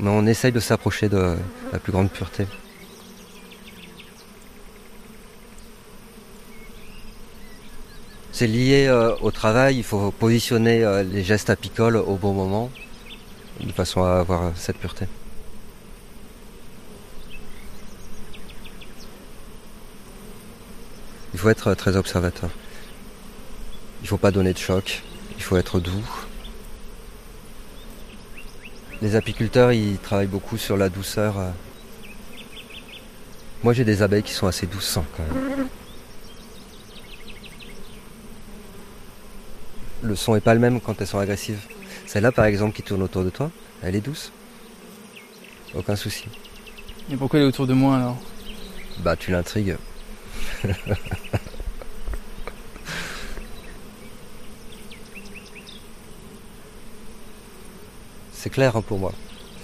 Mais 0.00 0.10
on 0.10 0.26
essaye 0.26 0.50
de 0.50 0.58
s'approcher 0.58 1.08
de 1.08 1.36
la 1.72 1.78
plus 1.78 1.92
grande 1.92 2.10
pureté. 2.10 2.48
C'est 8.32 8.48
lié 8.48 8.88
euh, 8.88 9.14
au 9.20 9.30
travail, 9.30 9.76
il 9.76 9.84
faut 9.84 10.10
positionner 10.10 11.04
les 11.04 11.22
gestes 11.22 11.50
apicoles 11.50 11.98
au 11.98 12.16
bon 12.16 12.32
moment, 12.32 12.68
de 13.60 13.70
façon 13.70 14.02
à 14.02 14.14
avoir 14.14 14.50
cette 14.56 14.78
pureté. 14.78 15.06
Faut 21.44 21.50
être 21.50 21.74
très 21.74 21.94
observateur. 21.94 22.48
Il 24.00 24.08
faut 24.08 24.16
pas 24.16 24.30
donner 24.30 24.54
de 24.54 24.58
choc, 24.58 25.02
il 25.36 25.42
faut 25.42 25.58
être 25.58 25.78
doux. 25.78 26.02
Les 29.02 29.14
apiculteurs, 29.14 29.70
ils 29.70 29.98
travaillent 29.98 30.26
beaucoup 30.26 30.56
sur 30.56 30.78
la 30.78 30.88
douceur. 30.88 31.34
Moi, 33.62 33.74
j'ai 33.74 33.84
des 33.84 34.00
abeilles 34.00 34.22
qui 34.22 34.32
sont 34.32 34.46
assez 34.46 34.66
douces 34.66 34.98
quand 35.14 35.22
même. 35.22 35.68
Le 40.02 40.16
son 40.16 40.36
est 40.36 40.40
pas 40.40 40.54
le 40.54 40.60
même 40.60 40.80
quand 40.80 40.98
elles 40.98 41.06
sont 41.06 41.18
agressives. 41.18 41.60
Celle-là, 42.06 42.32
par 42.32 42.46
exemple, 42.46 42.74
qui 42.74 42.82
tourne 42.82 43.02
autour 43.02 43.22
de 43.22 43.28
toi, 43.28 43.50
elle 43.82 43.96
est 43.96 44.00
douce. 44.00 44.32
Aucun 45.74 45.96
souci. 45.96 46.24
Et 47.10 47.16
pourquoi 47.16 47.38
elle 47.38 47.44
est 47.44 47.48
autour 47.48 47.66
de 47.66 47.74
moi 47.74 47.96
alors? 47.96 48.16
Bah, 49.00 49.14
tu 49.14 49.30
l'intrigues. 49.30 49.76
C'est 58.32 58.50
clair 58.50 58.76
hein, 58.76 58.82
pour 58.82 58.98
moi. 58.98 59.12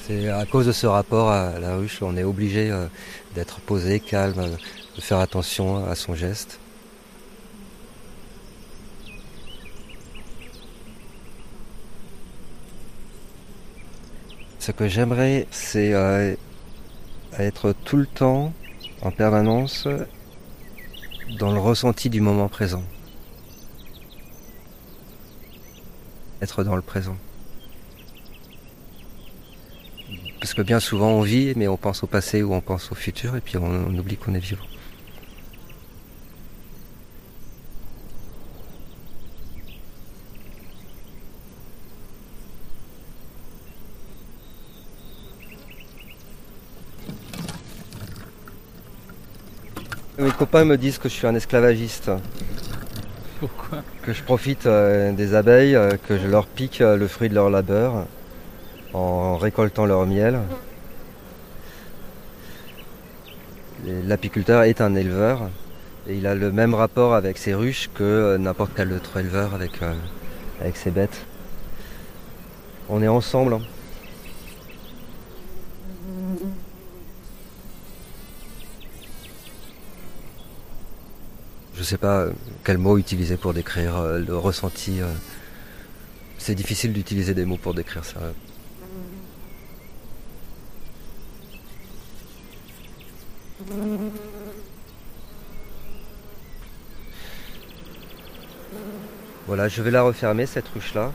C'est 0.06 0.28
à 0.30 0.46
cause 0.46 0.66
de 0.66 0.72
ce 0.72 0.86
rapport 0.86 1.30
à 1.30 1.58
la 1.58 1.76
ruche, 1.76 1.98
on 2.00 2.16
est 2.16 2.24
obligé 2.24 2.70
euh, 2.70 2.86
d'être 3.34 3.60
posé, 3.60 4.00
calme, 4.00 4.56
de 4.96 5.00
faire 5.02 5.18
attention 5.18 5.86
à 5.86 5.94
son 5.94 6.14
geste. 6.14 6.58
Ce 14.58 14.72
que 14.72 14.88
j'aimerais, 14.88 15.46
c'est 15.50 15.92
euh, 15.92 16.34
être 17.38 17.74
tout 17.84 17.96
le 17.98 18.06
temps, 18.06 18.52
en 19.02 19.10
permanence, 19.10 19.86
dans 21.38 21.52
le 21.52 21.60
ressenti 21.60 22.10
du 22.10 22.20
moment 22.20 22.48
présent. 22.48 22.82
Être 26.42 26.64
dans 26.64 26.76
le 26.76 26.82
présent. 26.82 27.16
Parce 30.40 30.54
que 30.54 30.62
bien 30.62 30.80
souvent 30.80 31.10
on 31.10 31.20
vit, 31.20 31.52
mais 31.54 31.68
on 31.68 31.76
pense 31.76 32.02
au 32.02 32.06
passé 32.06 32.42
ou 32.42 32.54
on 32.54 32.62
pense 32.62 32.90
au 32.92 32.94
futur, 32.94 33.36
et 33.36 33.40
puis 33.40 33.58
on, 33.58 33.94
oublie 33.98 34.16
qu'on 34.16 34.34
est 34.34 34.38
vivant. 34.38 34.64
Mes 50.18 50.29
copains 50.40 50.64
me 50.64 50.78
disent 50.78 50.96
que 50.96 51.10
je 51.10 51.12
suis 51.12 51.26
un 51.26 51.34
esclavagiste. 51.34 52.10
Pourquoi 53.40 53.82
Que 54.00 54.14
je 54.14 54.22
profite 54.22 54.64
euh, 54.64 55.12
des 55.12 55.34
abeilles, 55.34 55.76
euh, 55.76 55.98
que 56.08 56.16
je 56.16 56.26
leur 56.26 56.46
pique 56.46 56.80
euh, 56.80 56.96
le 56.96 57.06
fruit 57.08 57.28
de 57.28 57.34
leur 57.34 57.50
labeur 57.50 58.06
en 58.94 59.36
récoltant 59.36 59.84
leur 59.84 60.06
miel. 60.06 60.38
L'apiculteur 63.84 64.62
est 64.62 64.80
un 64.80 64.94
éleveur 64.94 65.50
et 66.08 66.14
il 66.16 66.26
a 66.26 66.34
le 66.34 66.50
même 66.50 66.72
rapport 66.72 67.12
avec 67.12 67.36
ses 67.36 67.52
ruches 67.52 67.90
que 67.94 68.38
n'importe 68.38 68.72
quel 68.74 68.94
autre 68.94 69.18
éleveur 69.18 69.54
avec, 69.54 69.72
avec 70.62 70.74
ses 70.78 70.90
bêtes. 70.90 71.26
On 72.88 73.02
est 73.02 73.08
ensemble. 73.08 73.58
Je 81.80 81.84
sais 81.86 81.96
pas 81.96 82.24
euh, 82.24 82.32
quel 82.62 82.76
mot 82.76 82.98
utiliser 82.98 83.38
pour 83.38 83.54
décrire 83.54 83.96
euh, 83.96 84.18
le 84.18 84.36
ressenti. 84.36 85.00
euh. 85.00 85.10
C'est 86.36 86.54
difficile 86.54 86.92
d'utiliser 86.92 87.32
des 87.32 87.46
mots 87.46 87.56
pour 87.56 87.72
décrire 87.72 88.04
ça. 88.04 88.20
Voilà, 99.46 99.68
je 99.68 99.80
vais 99.80 99.90
la 99.90 100.02
refermer 100.02 100.44
cette 100.44 100.68
ruche-là. 100.68 101.12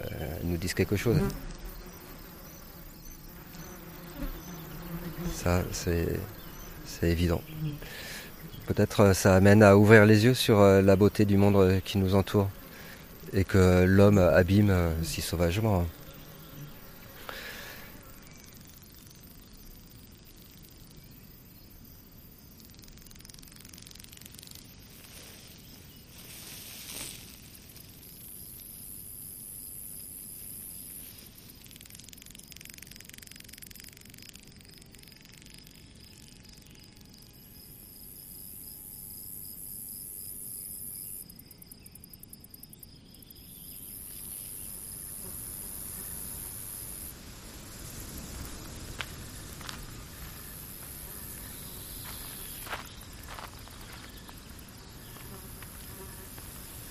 Euh, 0.00 0.38
elles 0.40 0.48
nous 0.48 0.53
disent 0.64 0.74
quelque 0.74 0.96
chose. 0.96 1.18
Ça, 5.34 5.62
c'est 5.72 6.18
évident. 7.02 7.42
Peut-être 8.66 9.00
euh, 9.00 9.12
ça 9.12 9.34
amène 9.34 9.62
à 9.62 9.76
ouvrir 9.76 10.06
les 10.06 10.24
yeux 10.24 10.32
sur 10.32 10.60
euh, 10.60 10.80
la 10.80 10.96
beauté 10.96 11.26
du 11.26 11.36
monde 11.36 11.56
euh, 11.56 11.80
qui 11.84 11.98
nous 11.98 12.14
entoure 12.14 12.48
et 13.34 13.44
que 13.44 13.84
l'homme 13.84 14.16
abîme 14.16 14.72
si 15.02 15.20
sauvagement. 15.20 15.84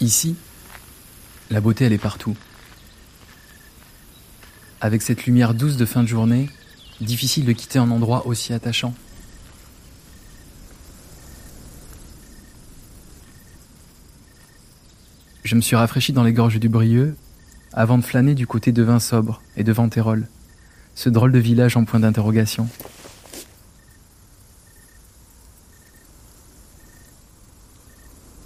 Ici, 0.04 0.36
la 1.49 1.62
beauté, 1.62 1.86
elle 1.86 1.93
est 1.93 1.97
partout. 1.97 2.36
Avec 4.82 5.01
cette 5.01 5.26
lumière 5.26 5.54
douce 5.54 5.78
de 5.78 5.86
fin 5.86 6.04
de 6.04 6.10
journée, 6.10 6.49
difficile 6.99 7.45
de 7.45 7.54
quitter 7.54 7.80
un 7.80 7.89
endroit 7.89 8.28
aussi 8.28 8.51
attachant. 8.51 8.93
Je 15.45 15.56
me 15.56 15.62
suis 15.62 15.78
rafraîchi 15.78 16.12
dans 16.12 16.24
les 16.24 16.34
gorges 16.34 16.60
du 16.60 16.68
Brieux 16.68 17.16
avant 17.72 17.97
de 17.97 18.04
flâner 18.04 18.36
du 18.36 18.45
côté 18.45 18.74
de 18.74 18.84
Vinsobre 18.84 19.41
et 19.56 19.64
de 19.64 19.72
Ventérol, 19.72 20.28
ce 20.95 21.08
drôle 21.08 21.32
de 21.32 21.39
village 21.39 21.78
en 21.78 21.86
point 21.86 22.01
d'interrogation. 22.01 22.68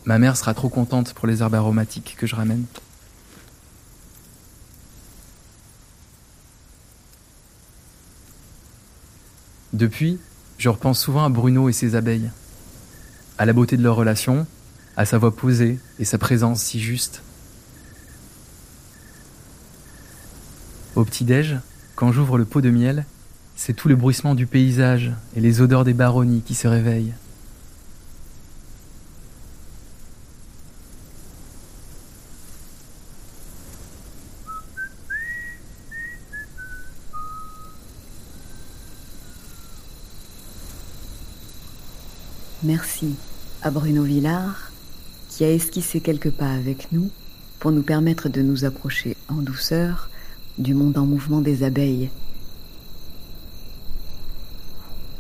Ma 0.07 0.19
mère 0.19 0.37
sera 0.37 0.53
trop 0.53 0.69
contente 0.69 1.13
pour 1.13 1.27
les 1.27 1.41
herbes 1.41 1.55
aromatiques 1.55 2.15
que 2.17 2.25
je 2.25 2.33
ramène. 2.33 2.63
Depuis, 9.73 10.17
je 10.57 10.69
repense 10.69 10.97
souvent 10.97 11.25
à 11.25 11.29
Bruno 11.29 11.67
et 11.67 11.73
ses 11.73 11.95
abeilles, 11.95 12.31
à 13.37 13.45
la 13.45 13.51
beauté 13.51 13.75
de 13.75 13.83
leur 13.83 13.97
relation, 13.97 14.47
à 14.95 15.03
sa 15.03 15.17
voix 15.17 15.35
posée 15.35 15.77
et 15.99 16.05
sa 16.05 16.17
présence 16.17 16.61
si 16.61 16.79
juste. 16.79 17.21
Au 20.95 21.03
petit-déj, 21.03 21.57
quand 21.95 22.13
j'ouvre 22.13 22.37
le 22.37 22.45
pot 22.45 22.61
de 22.61 22.69
miel, 22.69 23.05
c'est 23.57 23.73
tout 23.73 23.89
le 23.89 23.97
bruissement 23.97 24.35
du 24.35 24.47
paysage 24.47 25.11
et 25.35 25.41
les 25.41 25.59
odeurs 25.59 25.83
des 25.83 25.93
baronnies 25.93 26.43
qui 26.43 26.55
se 26.55 26.69
réveillent. 26.69 27.13
Merci 42.67 43.15
à 43.61 43.71
Bruno 43.71 44.03
Villard 44.03 44.73
qui 45.29 45.45
a 45.45 45.49
esquissé 45.49 46.01
quelques 46.01 46.31
pas 46.31 46.51
avec 46.51 46.91
nous 46.91 47.09
pour 47.59 47.71
nous 47.71 47.81
permettre 47.81 48.27
de 48.27 48.41
nous 48.41 48.65
approcher 48.65 49.15
en 49.29 49.35
douceur 49.35 50.09
du 50.57 50.73
monde 50.73 50.97
en 50.97 51.05
mouvement 51.05 51.39
des 51.39 51.63
abeilles. 51.63 52.09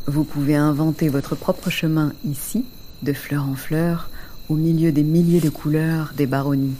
Vous 0.07 0.25
pouvez 0.25 0.57
inventer 0.57 1.07
votre 1.07 1.35
propre 1.35 1.69
chemin 1.69 2.11
ici, 2.25 2.65
de 3.01 3.13
fleur 3.13 3.47
en 3.47 3.55
fleur, 3.55 4.09
au 4.49 4.55
milieu 4.55 4.91
des 4.91 5.03
milliers 5.03 5.39
de 5.39 5.49
couleurs 5.49 6.11
des 6.17 6.25
baronnies. 6.27 6.75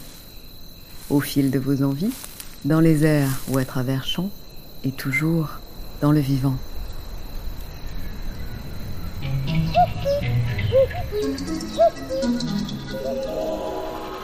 Au 1.09 1.22
fil 1.22 1.49
de 1.49 1.59
vos 1.59 1.82
envies, 1.82 2.13
dans 2.65 2.82
les 2.82 3.05
airs 3.05 3.39
ou 3.47 3.57
à 3.57 3.63
travers 3.63 4.03
champs, 4.03 4.32
et 4.84 4.91
toujours 4.91 5.47
dans 6.01 6.11
le 6.11 6.20
vivant. 6.20 6.57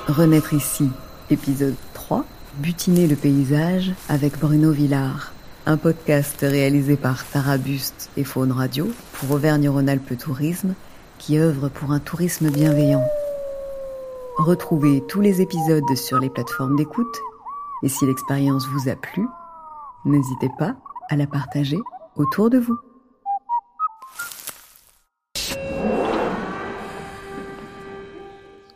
Renaître 0.08 0.54
ici, 0.54 0.90
épisode 1.30 1.76
3, 1.94 2.24
Butiner 2.58 3.08
le 3.08 3.16
paysage 3.16 3.92
avec 4.10 4.40
Bruno 4.40 4.72
Villard. 4.72 5.34
Un 5.66 5.78
podcast 5.78 6.38
réalisé 6.42 6.98
par 6.98 7.26
Tarabuste 7.26 8.10
et 8.18 8.24
Faune 8.24 8.52
Radio 8.52 8.92
pour 9.14 9.32
Auvergne-Rhône-Alpes 9.32 10.18
Tourisme 10.18 10.76
qui 11.18 11.40
œuvre 11.40 11.70
pour 11.70 11.92
un 11.92 12.00
tourisme 12.00 12.50
bienveillant. 12.50 13.04
Retrouvez 14.38 15.04
tous 15.08 15.22
les 15.22 15.42
épisodes 15.42 15.96
sur 15.96 16.20
les 16.20 16.30
plateformes 16.30 16.76
d'écoute 16.76 17.18
et 17.82 17.90
si 17.90 18.06
l'expérience 18.06 18.68
vous 18.68 18.90
a 18.90 18.96
plu, 18.96 19.26
n'hésitez 20.06 20.50
pas 20.60 20.76
à 21.10 21.16
la 21.16 21.28
partager 21.28 21.80
autour 22.16 22.50
de 22.50 22.60
vous. 22.60 22.78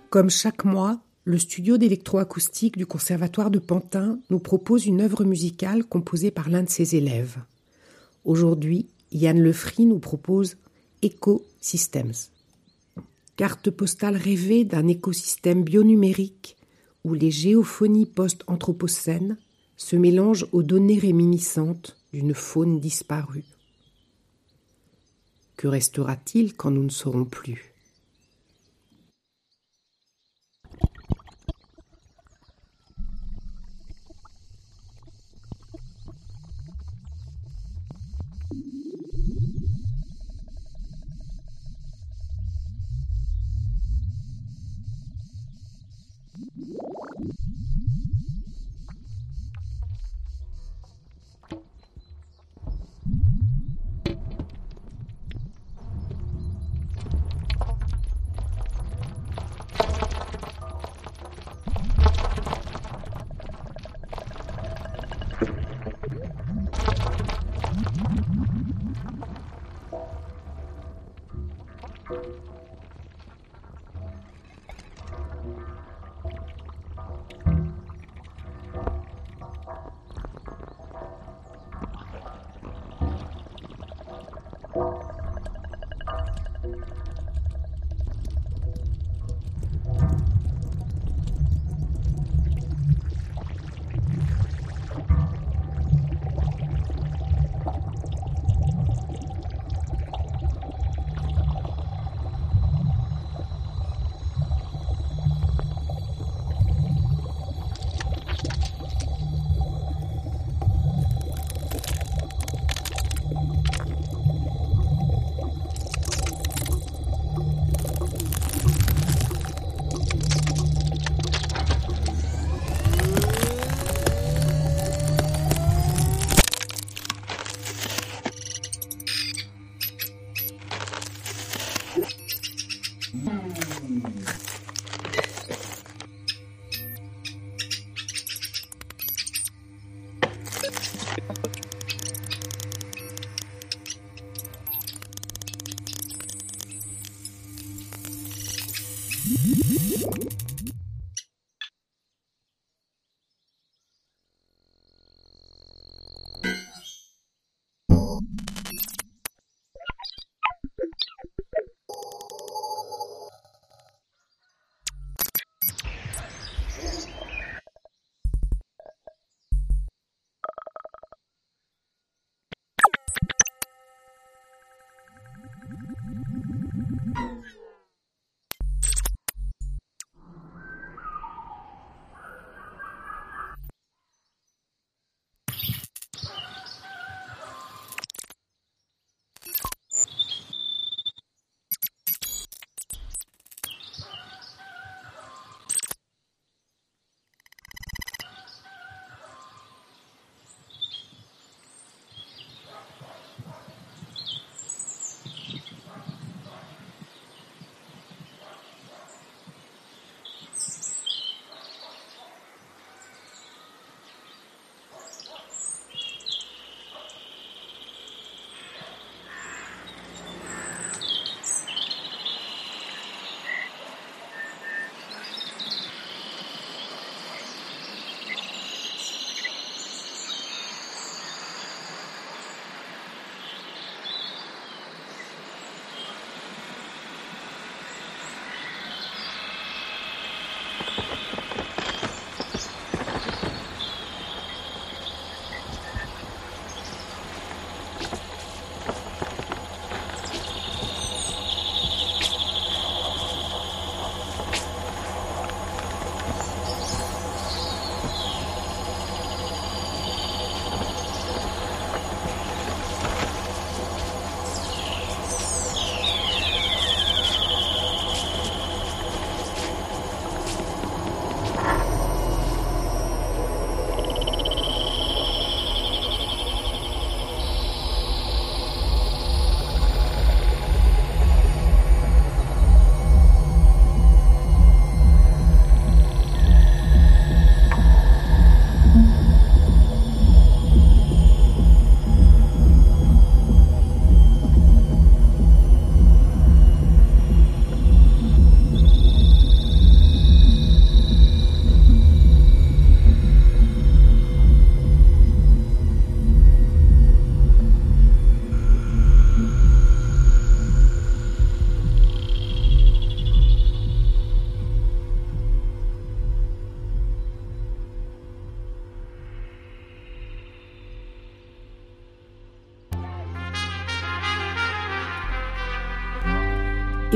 Comme 0.09 0.29
chaque 0.29 0.63
mois, 0.63 1.01
le 1.25 1.37
studio 1.37 1.77
d'électroacoustique 1.77 2.77
du 2.77 2.85
Conservatoire 2.85 3.51
de 3.51 3.59
Pantin 3.59 4.19
nous 4.29 4.39
propose 4.39 4.85
une 4.85 5.01
œuvre 5.01 5.25
musicale 5.25 5.83
composée 5.83 6.31
par 6.31 6.49
l'un 6.49 6.63
de 6.63 6.69
ses 6.69 6.95
élèves. 6.95 7.37
Aujourd'hui, 8.23 8.87
Yann 9.11 9.37
Lefry 9.37 9.85
nous 9.85 9.99
propose 9.99 10.55
Ecosystems. 11.03 12.29
Carte 13.35 13.69
postale 13.69 14.15
rêvée 14.15 14.63
d'un 14.63 14.87
écosystème 14.87 15.65
bionumérique 15.65 16.55
où 17.03 17.13
les 17.13 17.29
géophonies 17.29 18.05
post-anthropocènes 18.05 19.37
se 19.75 19.97
mélangent 19.97 20.47
aux 20.53 20.63
données 20.63 20.99
réminiscentes 20.99 21.97
d'une 22.13 22.33
faune 22.33 22.79
disparue. 22.79 23.43
Que 25.57 25.67
restera-t-il 25.67 26.53
quand 26.53 26.71
nous 26.71 26.83
ne 26.83 26.89
serons 26.89 27.25
plus? 27.25 27.76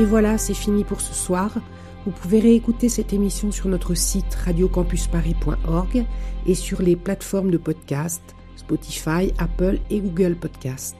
Et 0.02 0.04
voilà, 0.04 0.36
c'est 0.36 0.52
fini 0.52 0.82
pour 0.82 1.00
ce 1.00 1.14
soir. 1.14 1.52
Vous 2.04 2.10
pouvez 2.10 2.40
réécouter 2.40 2.88
cette 2.88 3.12
émission 3.12 3.52
sur 3.52 3.68
notre 3.68 3.94
site 3.94 4.34
radiocampusparis.org 4.34 6.04
et 6.44 6.54
sur 6.56 6.82
les 6.82 6.96
plateformes 6.96 7.52
de 7.52 7.56
podcast 7.56 8.20
Spotify, 8.56 9.32
Apple 9.38 9.78
et 9.90 10.00
Google 10.00 10.34
Podcast. 10.34 10.96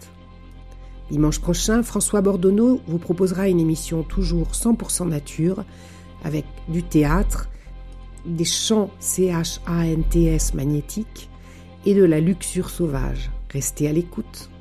Dimanche 1.11 1.41
prochain, 1.41 1.83
François 1.83 2.21
Bordonneau 2.21 2.81
vous 2.87 2.99
proposera 2.99 3.49
une 3.49 3.59
émission 3.59 4.05
toujours 4.05 4.53
100% 4.53 5.09
nature 5.09 5.65
avec 6.23 6.45
du 6.69 6.85
théâtre, 6.85 7.49
des 8.25 8.45
chants 8.45 8.91
CHANTS 9.01 10.55
magnétiques 10.55 11.29
et 11.87 11.95
de 11.95 12.05
la 12.05 12.21
luxure 12.21 12.71
sauvage. 12.71 13.33
Restez 13.51 13.89
à 13.89 13.93
l'écoute. 13.93 14.52